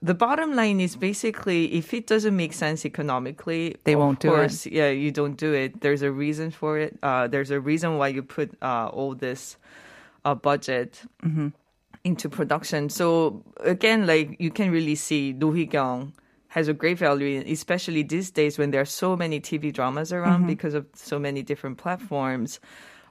the 0.01 0.13
bottom 0.15 0.55
line 0.55 0.79
is 0.79 0.95
basically, 0.95 1.73
if 1.75 1.93
it 1.93 2.07
doesn't 2.07 2.35
make 2.35 2.53
sense 2.53 2.85
economically, 2.85 3.75
They 3.83 3.95
won't 3.95 4.19
do 4.19 4.29
it. 4.29 4.31
Of 4.31 4.37
course, 4.39 4.65
Yeah, 4.65 4.89
you 4.89 5.11
don't 5.11 5.35
do 5.37 5.53
it. 5.53 5.81
There's 5.81 6.01
a 6.01 6.11
reason 6.11 6.49
for 6.51 6.79
it. 6.79 6.97
Uh, 7.03 7.27
there's 7.27 7.51
a 7.51 7.59
reason 7.59 7.97
why 7.97 8.07
you 8.09 8.23
put 8.23 8.55
uh, 8.63 8.87
all 8.87 9.13
this 9.13 9.57
uh, 10.25 10.35
budget 10.35 11.01
Mm-hmm. 11.23 11.47
into 12.03 12.29
production. 12.29 12.89
So 12.89 13.41
again, 13.63 14.05
like 14.05 14.35
you 14.39 14.51
can 14.51 14.69
really 14.71 14.95
see 14.95 15.33
Do 15.33 15.51
Hee-kyung 15.53 16.13
has 16.49 16.67
a 16.67 16.73
great 16.73 16.97
value, 16.99 17.43
especially 17.47 18.03
these 18.03 18.29
days 18.31 18.57
when 18.59 18.71
there 18.71 18.81
are 18.81 18.85
so 19.03 19.15
many 19.15 19.39
TV 19.39 19.71
dramas 19.73 20.11
around 20.13 20.43
Mhm. 20.43 20.47
because 20.47 20.73
of 20.73 20.85
so 20.93 21.17
many 21.19 21.41
different 21.41 21.77
platforms. 21.77 22.59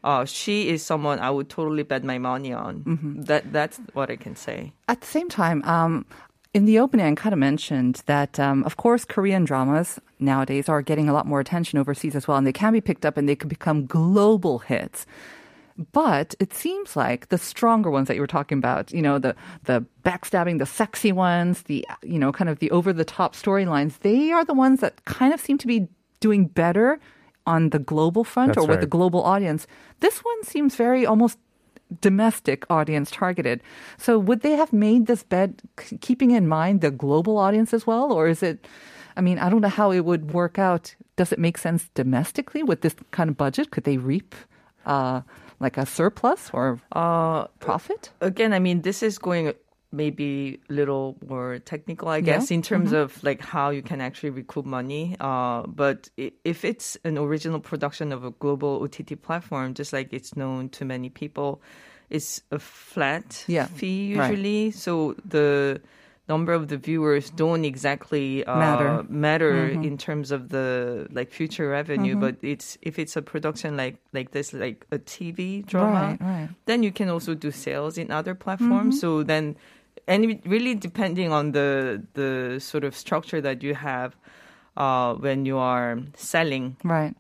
Uh, 0.05 0.24
she 0.24 0.68
is 0.68 0.83
someone 0.85 1.18
I 1.18 1.31
would 1.31 1.48
totally 1.48 1.83
bet 1.83 2.05
my 2.05 2.18
money 2.18 2.53
on. 2.53 2.74
Mhm. 2.85 3.27
That 3.27 3.53
that's 3.53 3.81
what 3.94 4.11
I 4.11 4.16
can 4.16 4.37
say. 4.37 4.72
At 4.87 5.00
the 5.00 5.07
same 5.07 5.29
time, 5.29 5.62
um, 5.64 6.05
in 6.53 6.66
the 6.66 6.79
opening, 6.79 7.07
I 7.07 7.14
kind 7.16 7.33
of 7.33 7.38
mentioned 7.38 8.03
that, 8.07 8.38
um, 8.38 8.62
of 8.64 8.77
course, 8.77 9.05
Korean 9.05 9.44
dramas 9.44 9.98
nowadays 10.20 10.68
are 10.68 10.83
getting 10.83 11.09
a 11.09 11.12
lot 11.12 11.27
more 11.27 11.40
attention 11.40 11.79
overseas 11.81 12.14
as 12.14 12.29
well, 12.29 12.37
and 12.38 12.46
they 12.46 12.53
can 12.53 12.72
be 12.72 12.81
picked 12.81 13.05
up 13.05 13.16
and 13.18 13.27
they 13.29 13.37
can 13.37 13.48
become 13.48 13.87
global 13.87 14.61
hits. 14.61 15.05
But 15.93 16.37
it 16.39 16.55
seems 16.55 16.95
like 16.95 17.29
the 17.29 17.39
stronger 17.39 17.91
ones 17.91 18.07
that 18.07 18.15
you 18.15 18.21
were 18.21 18.29
talking 18.29 18.59
about, 18.59 18.93
you 18.93 19.03
know, 19.03 19.19
the 19.19 19.35
the 19.65 19.85
backstabbing, 20.05 20.59
the 20.59 20.67
sexy 20.67 21.11
ones, 21.11 21.63
the 21.63 21.85
you 22.03 22.19
know, 22.19 22.31
kind 22.31 22.49
of 22.49 22.61
the 22.61 22.71
over 22.71 22.93
the 22.93 23.05
top 23.05 23.35
storylines, 23.35 23.99
they 24.01 24.31
are 24.31 24.45
the 24.45 24.55
ones 24.55 24.81
that 24.81 25.05
kind 25.05 25.35
of 25.35 25.41
seem 25.41 25.59
to 25.59 25.67
be 25.67 25.89
doing 26.21 26.47
better 26.47 27.01
on 27.47 27.71
the 27.71 27.79
global 27.79 28.25
front 28.25 28.55
That's 28.55 28.65
or 28.65 28.69
with 28.69 28.81
the 28.81 28.87
global 28.87 29.23
audience. 29.23 29.67
This 30.01 30.21
one 30.21 30.45
seems 30.45 30.77
very 30.77 31.05
almost 31.05 31.39
domestic 32.01 32.65
audience 32.71 33.11
targeted. 33.11 33.61
So 33.99 34.19
would 34.19 34.41
they 34.41 34.53
have 34.53 34.73
made 34.73 35.07
this 35.07 35.23
bed 35.23 35.61
keeping 36.01 36.31
in 36.31 36.49
mind 36.49 36.81
the 36.81 36.91
global 36.91 37.37
audience 37.37 37.75
as 37.75 37.87
well, 37.87 38.13
or 38.13 38.29
is 38.29 38.43
it? 38.43 38.67
I 39.17 39.21
mean, 39.21 39.39
I 39.39 39.49
don't 39.49 39.61
know 39.61 39.69
how 39.69 39.93
it 39.93 40.05
would 40.05 40.33
work 40.33 40.59
out. 40.59 40.95
Does 41.17 41.33
it 41.33 41.39
make 41.39 41.59
sense 41.59 41.89
domestically 41.95 42.63
with 42.63 42.81
this 42.81 42.97
kind 43.11 43.31
of 43.31 43.37
budget? 43.37 43.71
Could 43.71 43.85
they 43.85 43.97
reap 43.97 44.35
uh, 44.87 45.21
like 45.61 45.77
a 45.79 45.87
surplus 45.87 46.51
or 46.53 46.81
uh, 46.93 47.47
profit? 47.61 48.11
Again, 48.21 48.53
I 48.53 48.59
mean, 48.59 48.83
this 48.83 49.03
is 49.03 49.19
going 49.19 49.53
maybe 49.93 50.61
a 50.69 50.73
little 50.73 51.17
more 51.29 51.61
technical, 51.61 52.09
I 52.09 52.19
Yeah. 52.19 52.25
guess, 52.38 52.51
in 52.51 52.62
terms 52.62 52.90
Mhm. 52.90 53.03
of 53.05 53.23
like 53.23 53.40
how 53.40 53.71
you 53.71 53.81
can 53.83 54.01
actually 54.01 54.31
recoup 54.31 54.67
money. 54.67 55.14
Uh, 55.21 55.62
but 55.69 56.09
if 56.17 56.64
it's 56.64 56.99
an 57.05 57.17
original 57.17 57.61
production 57.61 58.11
of 58.12 58.25
a 58.25 58.31
global 58.33 58.83
OTT 58.83 59.14
platform, 59.14 59.73
just 59.75 59.93
like 59.93 60.12
it's 60.12 60.35
known 60.37 60.69
to 60.71 60.85
many 60.85 61.11
people, 61.11 61.62
it's 62.11 62.43
a 62.51 62.59
flat 62.59 63.45
Yeah, 63.47 63.67
fee 63.67 64.14
right. 64.17 64.31
usually. 64.31 64.71
So 64.73 65.14
the 65.25 65.81
number 66.29 66.53
of 66.53 66.69
the 66.69 66.77
viewers 66.79 67.31
don't 67.31 67.65
exactly 67.65 68.45
uh, 68.47 68.57
Matter. 68.59 69.03
matter 69.09 69.53
Mhm. 69.77 69.85
in 69.85 69.99
terms 69.99 70.31
of 70.33 70.49
the 70.49 71.07
like 71.13 71.31
future 71.31 71.69
revenue. 71.69 72.17
Mhm. 72.17 72.21
But 72.21 72.37
it's 72.43 72.79
if 72.83 72.99
it's 72.99 73.17
a 73.17 73.23
production 73.23 73.77
like 73.77 73.97
like 74.13 74.31
this, 74.33 74.53
like 74.55 74.87
a 74.91 74.99
TV 74.99 75.63
drama, 75.67 76.17
Right, 76.19 76.21
right. 76.21 76.49
then 76.65 76.83
you 76.83 76.93
can 76.93 77.09
also 77.11 77.35
do 77.35 77.51
sales 77.51 77.99
in 77.99 78.11
other 78.11 78.35
platforms. 78.35 78.97
Mhm. 78.97 79.01
So 79.01 79.23
then, 79.23 79.57
and 80.09 80.41
really 80.47 80.75
depending 80.75 81.31
on 81.33 81.53
the 81.53 82.01
the 82.15 82.59
sort 82.61 82.85
of 82.85 82.97
structure 82.97 83.41
that 83.43 83.63
you 83.63 83.75
have 83.75 84.17
uh, 84.77 85.15
when 85.15 85.45
you 85.45 85.59
are 85.59 86.01
selling. 86.17 86.77
Right. 86.83 87.15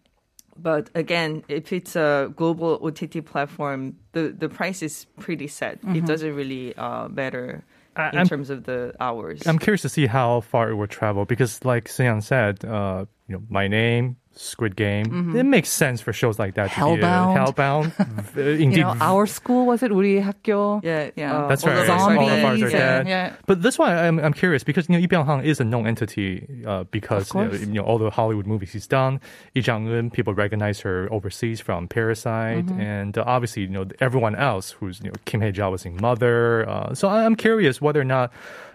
But 0.56 0.88
again, 0.94 1.42
if 1.48 1.72
it's 1.72 1.94
a 1.96 2.32
global 2.36 2.78
OTT 2.80 3.20
platform, 3.26 3.96
the, 4.12 4.30
the 4.32 4.48
price 4.48 4.82
is 4.82 5.06
pretty 5.18 5.48
set. 5.48 5.82
Mhm. 5.82 5.96
It 5.96 6.06
doesn't 6.06 6.34
really 6.34 6.74
uh, 6.78 7.08
matter 7.08 7.64
I- 7.96 8.10
in 8.10 8.18
I'm- 8.18 8.26
terms 8.26 8.50
of 8.50 8.64
the 8.64 8.94
hours. 9.00 9.46
I'm 9.46 9.58
curious 9.58 9.82
to 9.82 9.88
see 9.88 10.06
how 10.06 10.40
far 10.40 10.68
it 10.70 10.74
would 10.74 10.90
travel 10.90 11.24
because, 11.24 11.64
like 11.64 11.84
Seon 11.88 12.22
said, 12.22 12.64
uh, 12.64 13.04
you 13.28 13.36
know, 13.36 13.42
my 13.48 13.68
name, 13.68 14.16
Squid 14.36 14.76
Game. 14.76 15.06
Mm-hmm. 15.06 15.36
It 15.36 15.44
makes 15.44 15.70
sense 15.70 16.00
for 16.00 16.12
shows 16.12 16.38
like 16.38 16.54
that. 16.54 16.66
Uh, 16.66 16.74
Hellbound. 16.74 17.36
Hellbound. 17.36 17.92
Uh, 18.36 18.40
indeed. 18.40 18.78
You 18.78 18.82
know, 18.82 18.96
our 19.00 19.26
school 19.26 19.66
was 19.66 19.82
it? 19.82 19.92
우리 19.92 20.20
학교. 20.20 20.80
Yeah, 20.82 21.10
yeah. 21.14 21.44
Uh, 21.44 21.48
That's 21.48 21.64
right. 21.64 21.86
Zombies. 21.86 22.44
All 22.44 22.56
yeah, 22.70 23.02
yeah. 23.06 23.36
But 23.46 23.62
this 23.62 23.78
one, 23.78 23.92
I'm, 23.92 24.18
I'm 24.18 24.32
curious 24.32 24.64
because 24.64 24.88
you 24.88 24.94
know, 24.94 25.00
Lee 25.00 25.06
Byung-hun 25.06 25.44
is 25.44 25.60
a 25.60 25.64
known 25.64 25.86
entity 25.86 26.46
uh, 26.66 26.84
because 26.90 27.32
you 27.32 27.44
know, 27.44 27.52
you 27.52 27.66
know, 27.66 27.82
all 27.82 27.98
the 27.98 28.10
Hollywood 28.10 28.46
movies 28.46 28.72
he's 28.72 28.86
done. 28.86 29.20
Lee 29.54 29.62
Jung-un. 29.62 30.10
people 30.10 30.34
recognize 30.34 30.80
her 30.80 31.08
overseas 31.12 31.60
from 31.60 31.86
Parasite, 31.86 32.66
mm-hmm. 32.66 32.80
and 32.80 33.18
uh, 33.18 33.24
obviously 33.26 33.62
you 33.62 33.68
know 33.68 33.86
everyone 34.00 34.34
else 34.34 34.72
who's 34.72 35.00
you 35.00 35.10
know 35.10 35.14
Kim 35.26 35.40
Hae-ja 35.40 35.68
was 35.68 35.84
in 35.84 35.96
Mother. 36.00 36.68
Uh, 36.68 36.94
so 36.94 37.08
I'm 37.08 37.36
curious 37.36 37.80
whether 37.80 38.00
or 38.00 38.04
not 38.04 38.32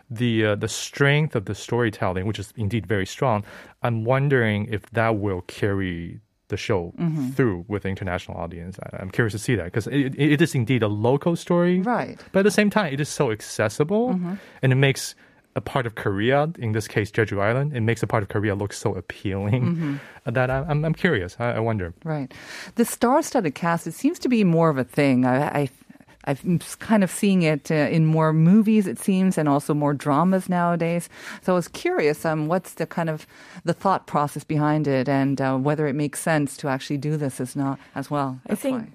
the 0.10 0.46
uh, 0.46 0.56
the 0.56 0.68
strength 0.68 1.36
of 1.36 1.46
the 1.46 1.56
storytelling, 1.56 2.26
which 2.26 2.40
is 2.40 2.54
indeed 2.58 2.86
very 2.88 3.06
strong, 3.06 3.44
I'm 3.84 4.04
wondering 4.06 4.68
if 4.72 4.82
that 4.92 5.18
will 5.18 5.42
carry 5.42 6.20
the 6.48 6.58
show 6.58 6.94
Mhm. 7.00 7.36
through 7.36 7.66
with 7.68 7.84
the 7.84 7.90
international 7.90 8.38
audience. 8.38 8.80
I, 8.82 8.98
I'm 9.02 9.12
curious 9.12 9.34
to 9.34 9.40
see 9.40 9.56
that 9.56 9.66
because 9.66 9.86
it, 9.88 10.16
it 10.18 10.42
is 10.42 10.56
indeed 10.56 10.82
a 10.84 10.88
local 10.88 11.36
story, 11.36 11.80
Right. 11.82 12.18
But 12.32 12.40
at 12.40 12.44
the 12.46 12.52
same 12.52 12.70
time, 12.72 12.92
it 12.92 13.00
is 13.00 13.08
so 13.10 13.30
accessible, 13.32 14.14
Mhm. 14.16 14.38
and 14.64 14.72
it 14.72 14.76
makes 14.78 15.14
a 15.56 15.62
part 15.62 15.86
of 15.86 15.94
Korea, 15.96 16.50
in 16.58 16.72
this 16.72 16.88
case 16.88 17.12
Jeju 17.12 17.40
Island, 17.40 17.76
it 17.76 17.82
makes 17.82 18.02
a 18.02 18.08
part 18.08 18.24
of 18.24 18.30
Korea 18.30 18.56
look 18.56 18.74
so 18.74 18.96
appealing 18.96 19.76
Mhm. 19.76 20.00
that 20.36 20.50
I, 20.50 20.66
I'm 20.70 20.84
I'm 20.86 20.94
curious. 20.96 21.36
I, 21.40 21.54
I 21.54 21.60
wonder. 21.60 21.94
Right. 22.04 22.34
The 22.76 22.86
star-studded 22.86 23.54
cast, 23.56 23.86
it 23.86 23.94
seems 23.94 24.18
to 24.20 24.30
be 24.30 24.44
more 24.44 24.70
of 24.70 24.78
a 24.80 24.84
thing. 24.84 25.26
I, 25.26 25.36
I 25.62 25.70
I'm 26.30 26.60
kind 26.80 27.04
of 27.04 27.12
seeing 27.12 27.42
it 27.44 27.72
uh, 27.72 27.76
in 27.76 28.06
more 28.06 28.34
movies, 28.34 28.88
it 28.88 29.00
seems, 29.00 29.38
and 29.38 29.50
also 29.50 29.74
more 29.74 29.94
dramas 29.94 30.48
nowadays. 30.50 31.10
So 31.42 31.54
I 31.54 31.56
was 31.56 31.68
curious, 31.68 32.26
um, 32.26 32.48
what's 32.48 32.74
the 32.74 32.86
kind 32.86 33.10
of 33.10 33.26
the 33.64 33.74
thought 33.74 34.08
process 34.08 34.44
behind 34.44 34.88
it, 34.88 35.10
and 35.10 35.42
uh, 35.42 35.58
whether 35.58 35.88
it 35.88 35.96
makes 35.96 36.20
sense 36.20 36.58
to 36.58 36.68
actually 36.68 36.98
do 36.98 37.18
this 37.18 37.40
as 37.42 37.56
not 37.56 37.80
as 37.96 38.10
well. 38.12 38.40
I 38.50 38.56
think 38.56 38.92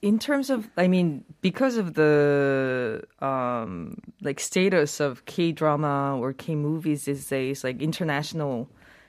in 0.00 0.18
terms 0.18 0.48
of, 0.50 0.68
I 0.76 0.88
mean, 0.88 1.24
because 1.42 1.76
of 1.76 1.94
the 1.94 3.02
um, 3.20 3.98
like 4.22 4.40
status 4.40 5.00
of 5.00 5.24
K 5.26 5.52
drama 5.52 6.18
or 6.18 6.32
K 6.32 6.54
movies 6.54 7.04
these 7.04 7.28
days, 7.28 7.64
like 7.64 7.82
international 7.82 8.68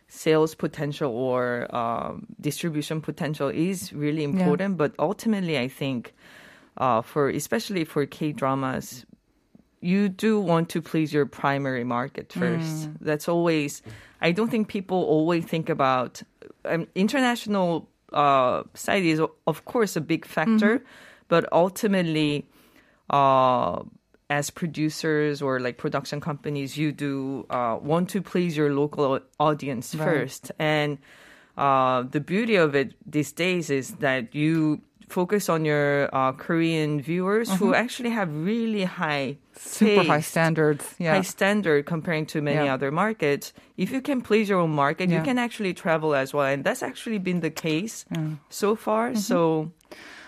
sales 0.09 0.55
potential 0.55 1.11
or 1.11 1.73
um, 1.75 2.25
distribution 2.39 3.01
potential 3.01 3.49
is 3.49 3.93
really 3.93 4.23
Yeah. 4.23 4.29
important. 4.31 4.77
But 4.77 4.93
ultimately, 4.99 5.57
I 5.57 5.67
think 5.67 6.13
uh, 6.77 7.01
for 7.01 7.29
especially 7.29 7.83
for 7.83 8.05
K 8.05 8.31
dramas, 8.31 9.05
you 9.81 10.09
do 10.09 10.39
want 10.39 10.69
to 10.69 10.81
please 10.81 11.13
your 11.13 11.25
primary 11.25 11.83
market 11.83 12.33
first. 12.33 12.89
Mm. 12.89 12.93
That's 13.01 13.27
always. 13.27 13.81
I 14.21 14.31
don't 14.31 14.49
think 14.49 14.67
people 14.67 14.97
always 14.97 15.45
think 15.45 15.69
about 15.69 16.23
um, 16.65 16.87
international 16.95 17.87
uh, 18.13 18.63
side 18.73 19.03
is 19.03 19.21
of 19.45 19.65
course 19.65 19.95
a 19.95 20.01
big 20.01 20.25
factor, 20.25 20.83
but 21.27 21.51
ultimately, 21.51 22.45
uh, 23.09 23.83
as 24.29 24.49
producers 24.49 25.41
or 25.41 25.59
like 25.59 25.77
production 25.77 26.19
companies, 26.19 26.77
you 26.77 26.91
do 26.91 27.45
uh, 27.49 27.77
want 27.81 28.09
to 28.09 28.21
please 28.21 28.57
your 28.57 28.73
local 28.73 29.19
audience 29.39 29.95
Right. 29.95 30.03
first. 30.03 30.51
And 30.59 30.97
uh, 31.57 32.03
the 32.03 32.19
beauty 32.19 32.55
of 32.55 32.75
it 32.75 32.93
these 33.05 33.31
days 33.31 33.69
is 33.69 33.93
that 33.95 34.35
you 34.35 34.81
focus 35.07 35.49
on 35.49 35.63
your 35.65 36.09
uh, 36.13 36.31
Korean 36.33 36.99
viewers 37.01 37.49
who 37.59 37.71
Mhm. 37.71 37.75
actually 37.75 38.09
have 38.11 38.29
really 38.31 38.83
high 38.83 39.37
Super 39.55 40.03
high 40.03 40.21
standards. 40.21 40.83
Yeah. 40.99 41.15
high 41.15 41.21
standard 41.23 41.85
comparing 41.85 42.25
to 42.27 42.41
many 42.41 42.65
Yeah. 42.65 42.73
other 42.73 42.91
markets. 42.91 43.53
If 43.77 43.91
you 43.91 44.01
can 44.01 44.21
please 44.21 44.49
your 44.49 44.59
own 44.59 44.71
market, 44.75 45.09
Yeah. 45.09 45.17
you 45.19 45.23
can 45.23 45.37
actually 45.39 45.73
travel 45.73 46.13
as 46.13 46.33
well, 46.33 46.45
and 46.45 46.63
that's 46.63 46.83
actually 46.83 47.19
been 47.19 47.39
the 47.39 47.49
case 47.49 48.05
so 48.49 48.75
far. 48.75 49.15
So 49.15 49.71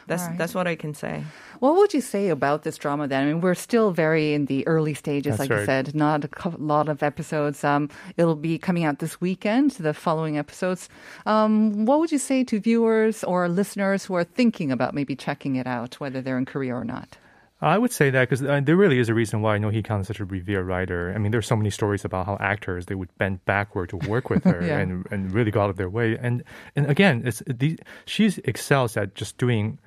that's 0.09 0.23
All 0.23 0.29
right. 0.29 0.37
that's 0.37 0.53
what 0.53 0.67
I 0.67 0.75
can 0.75 0.93
say. 0.93 1.23
What 1.59 1.75
would 1.77 1.93
you 1.93 2.01
say 2.01 2.27
about 2.29 2.63
this 2.63 2.77
drama 2.77 3.07
then? 3.07 3.23
I 3.23 3.25
mean, 3.31 3.39
we're 3.41 3.55
still 3.55 3.91
very 3.91 4.33
in 4.33 4.45
the 4.47 4.67
early 4.67 4.93
stages, 4.93 5.37
That's 5.37 5.49
like 5.49 5.59
you 5.59 5.65
said, 5.65 5.95
not 5.95 6.25
a 6.25 6.27
co- 6.27 6.55
lot 6.59 6.89
of 6.89 7.01
episodes. 7.03 7.63
Um, 7.63 7.89
it'll 8.17 8.35
be 8.35 8.57
coming 8.57 8.83
out 8.83 8.99
this 8.99 9.21
weekend, 9.21 9.71
the 9.71 9.93
following 9.93 10.37
episodes. 10.37 10.89
Um, 11.25 11.85
what 11.85 11.99
would 11.99 12.11
you 12.11 12.17
say 12.19 12.43
to 12.45 12.59
viewers 12.59 13.23
or 13.23 13.47
listeners 13.47 14.05
who 14.05 14.15
are 14.15 14.23
thinking 14.25 14.71
about 14.71 14.93
maybe 14.93 15.15
checking 15.15 15.55
it 15.55 15.67
out, 15.67 15.95
whether 15.99 16.21
they're 16.21 16.37
in 16.37 16.45
Korea 16.45 16.75
or 16.75 16.83
not? 16.85 17.17
I 17.61 17.77
would 17.77 17.91
say 17.91 18.09
that 18.09 18.29
because 18.29 18.41
uh, 18.41 18.61
there 18.63 18.77
really 18.77 18.99
is 18.99 19.09
a 19.09 19.13
reason 19.13 19.41
why 19.41 19.55
I 19.55 19.57
know 19.57 19.67
he 19.69 19.79
is 19.79 20.07
such 20.07 20.21
a 20.21 20.25
revered 20.25 20.65
writer. 20.65 21.11
I 21.13 21.17
mean, 21.17 21.33
there's 21.33 21.45
so 21.45 21.57
many 21.57 21.69
stories 21.69 22.05
about 22.05 22.25
how 22.25 22.37
actors 22.39 22.85
they 22.85 22.95
would 22.95 23.09
bend 23.17 23.43
backward 23.43 23.89
to 23.89 23.97
work 23.97 24.29
with 24.29 24.43
her 24.51 24.63
Yeah. 24.65 24.79
and 24.79 25.05
and 25.11 25.33
really 25.33 25.51
go 25.51 25.59
out 25.59 25.69
of 25.69 25.75
their 25.75 25.89
way. 25.89 26.17
And 26.17 26.41
and 26.77 26.85
again, 26.89 27.21
it's 27.25 27.43
the, 27.45 27.77
she 28.05 28.31
excels 28.45 28.95
at 28.95 29.13
just 29.13 29.37
doing 29.37 29.77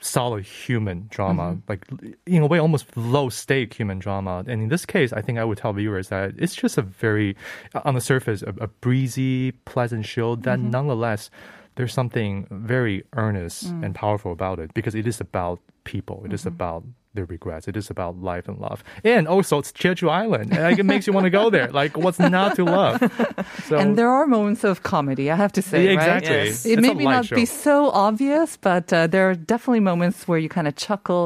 solid 0.00 0.44
human 0.44 1.06
drama, 1.10 1.52
Mm-hmm. 1.56 1.68
like 1.68 1.86
in 2.26 2.42
a 2.42 2.46
way 2.46 2.58
almost 2.58 2.86
low 2.96 3.28
stake 3.28 3.74
human 3.74 3.98
drama. 3.98 4.44
And 4.46 4.62
in 4.62 4.68
this 4.68 4.84
case, 4.86 5.12
I 5.12 5.22
think 5.22 5.38
I 5.38 5.44
would 5.44 5.58
tell 5.58 5.72
viewers 5.72 6.08
that 6.08 6.32
it's 6.36 6.54
just 6.54 6.78
a 6.78 6.82
very 6.82 7.36
on 7.84 7.94
the 7.94 8.00
surface 8.00 8.42
a, 8.42 8.54
a 8.60 8.66
breezy, 8.68 9.52
pleasant 9.64 10.04
show 10.06 10.36
that 10.36 10.58
Mm-hmm. 10.58 10.70
nonetheless 10.70 11.30
there's 11.76 11.92
something 11.94 12.46
very 12.50 13.04
earnest 13.14 13.72
Mm. 13.72 13.84
and 13.84 13.94
powerful 13.94 14.32
about 14.32 14.58
it 14.58 14.74
because 14.74 14.94
it 14.94 15.06
is 15.06 15.20
about 15.20 15.60
people. 15.94 16.16
It 16.26 16.32
is 16.32 16.42
Mm-hmm. 16.44 16.60
about 16.60 16.82
their 17.16 17.24
regrets. 17.36 17.66
It 17.72 17.76
is 17.76 17.90
about 17.90 18.12
life 18.32 18.46
and 18.50 18.58
love. 18.68 18.78
And 19.02 19.26
also 19.34 19.54
it's 19.60 19.72
Jeju 19.72 20.08
Island. 20.22 20.48
Like 20.66 20.78
it 20.82 20.86
makes 20.92 21.04
you 21.08 21.14
want 21.16 21.24
to 21.30 21.34
go 21.40 21.44
there. 21.56 21.68
Like 21.82 21.92
what's 22.04 22.20
not 22.20 22.50
to 22.58 22.64
love? 22.80 22.96
So 23.68 23.76
and 23.80 23.96
there 23.98 24.08
are 24.18 24.26
moments 24.26 24.62
of 24.64 24.74
comedy, 24.82 25.26
I 25.34 25.36
have 25.44 25.52
to 25.58 25.62
say. 25.62 25.78
Yeah, 25.84 25.88
right? 25.96 25.98
exactly. 25.98 26.36
Yes. 26.48 26.64
It 26.66 26.72
It's 26.78 26.82
may 26.84 26.92
a 26.92 27.00
be 27.02 27.04
light 27.08 27.28
not 27.30 27.30
be 27.42 27.46
so 27.68 27.76
obvious, 28.08 28.56
but 28.70 28.86
uh, 28.92 28.98
there 29.12 29.24
are 29.30 29.34
definitely 29.52 29.80
moments 29.92 30.28
where 30.28 30.38
you 30.44 30.48
kind 30.48 30.68
of 30.68 30.74
chuckle 30.86 31.24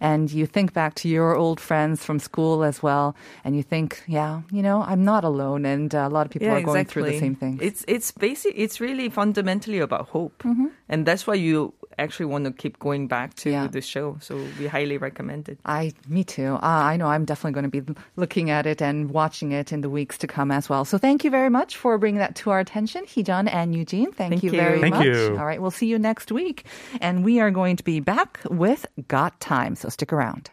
and 0.00 0.30
you 0.38 0.46
think 0.46 0.72
back 0.72 0.92
to 1.02 1.06
your 1.16 1.30
old 1.42 1.58
friends 1.60 2.04
from 2.06 2.18
school 2.18 2.62
as 2.70 2.82
well. 2.82 3.06
And 3.44 3.50
you 3.58 3.62
think, 3.62 3.88
yeah, 4.06 4.42
you 4.56 4.62
know, 4.62 4.78
I'm 4.90 5.02
not 5.04 5.22
alone. 5.24 5.62
And 5.74 5.90
uh, 5.94 6.08
a 6.10 6.12
lot 6.16 6.24
of 6.26 6.30
people 6.34 6.48
are 6.48 6.62
going 6.62 6.86
through 6.90 7.04
the 7.10 7.18
same 7.18 7.34
thing. 7.42 7.58
It's 7.68 7.82
it's 7.94 8.08
basic. 8.26 8.52
It's 8.64 8.80
really 8.80 9.08
fundamentally 9.10 9.80
about 9.82 10.04
hope, 10.14 10.34
Mm-hmm. 10.44 10.68
and 10.88 11.06
that's 11.06 11.24
why 11.28 11.34
you 11.48 11.74
actually 11.98 12.26
want 12.26 12.44
to 12.44 12.52
keep 12.52 12.78
going 12.78 13.08
back 13.08 13.34
to 13.34 13.68
the 13.68 13.80
show. 13.80 14.16
So 14.20 14.36
we 14.58 14.66
highly 14.66 14.98
recommend 14.98 15.48
it. 15.48 15.58
I, 15.64 15.92
me 16.08 16.24
too. 16.24 16.54
Uh, 16.54 16.60
I 16.62 16.96
know 16.96 17.06
I'm 17.06 17.24
definitely 17.24 17.52
going 17.52 17.70
to 17.70 17.80
be 17.80 17.94
looking 18.16 18.50
at 18.50 18.66
it 18.66 18.82
and 18.82 19.10
watching 19.10 19.52
it 19.52 19.72
in 19.72 19.80
the 19.80 19.90
weeks 19.90 20.18
to 20.18 20.26
come 20.26 20.50
as 20.50 20.68
well. 20.68 20.84
So 20.84 20.98
thank 20.98 21.24
you 21.24 21.30
very 21.30 21.50
much 21.50 21.76
for 21.76 21.98
bringing 21.98 22.18
that 22.20 22.34
to 22.36 22.50
our 22.50 22.60
attention, 22.60 23.04
Heejun 23.04 23.52
and 23.52 23.74
Eugene. 23.74 24.12
Thank, 24.12 24.32
Thank 24.32 24.42
you 24.42 24.50
you. 24.52 24.58
very 24.58 24.80
Thank 24.80 24.94
much. 24.94 25.04
you. 25.06 25.36
All 25.38 25.46
right, 25.46 25.60
we'll 25.60 25.70
see 25.70 25.86
you 25.86 25.98
next 25.98 26.32
week. 26.32 26.64
And 27.00 27.24
we 27.24 27.40
are 27.40 27.50
going 27.50 27.76
to 27.76 27.84
be 27.84 28.00
back 28.00 28.40
with 28.48 28.86
Got 29.08 29.38
Time. 29.40 29.74
So 29.76 29.88
stick 29.88 30.12
around. 30.12 30.50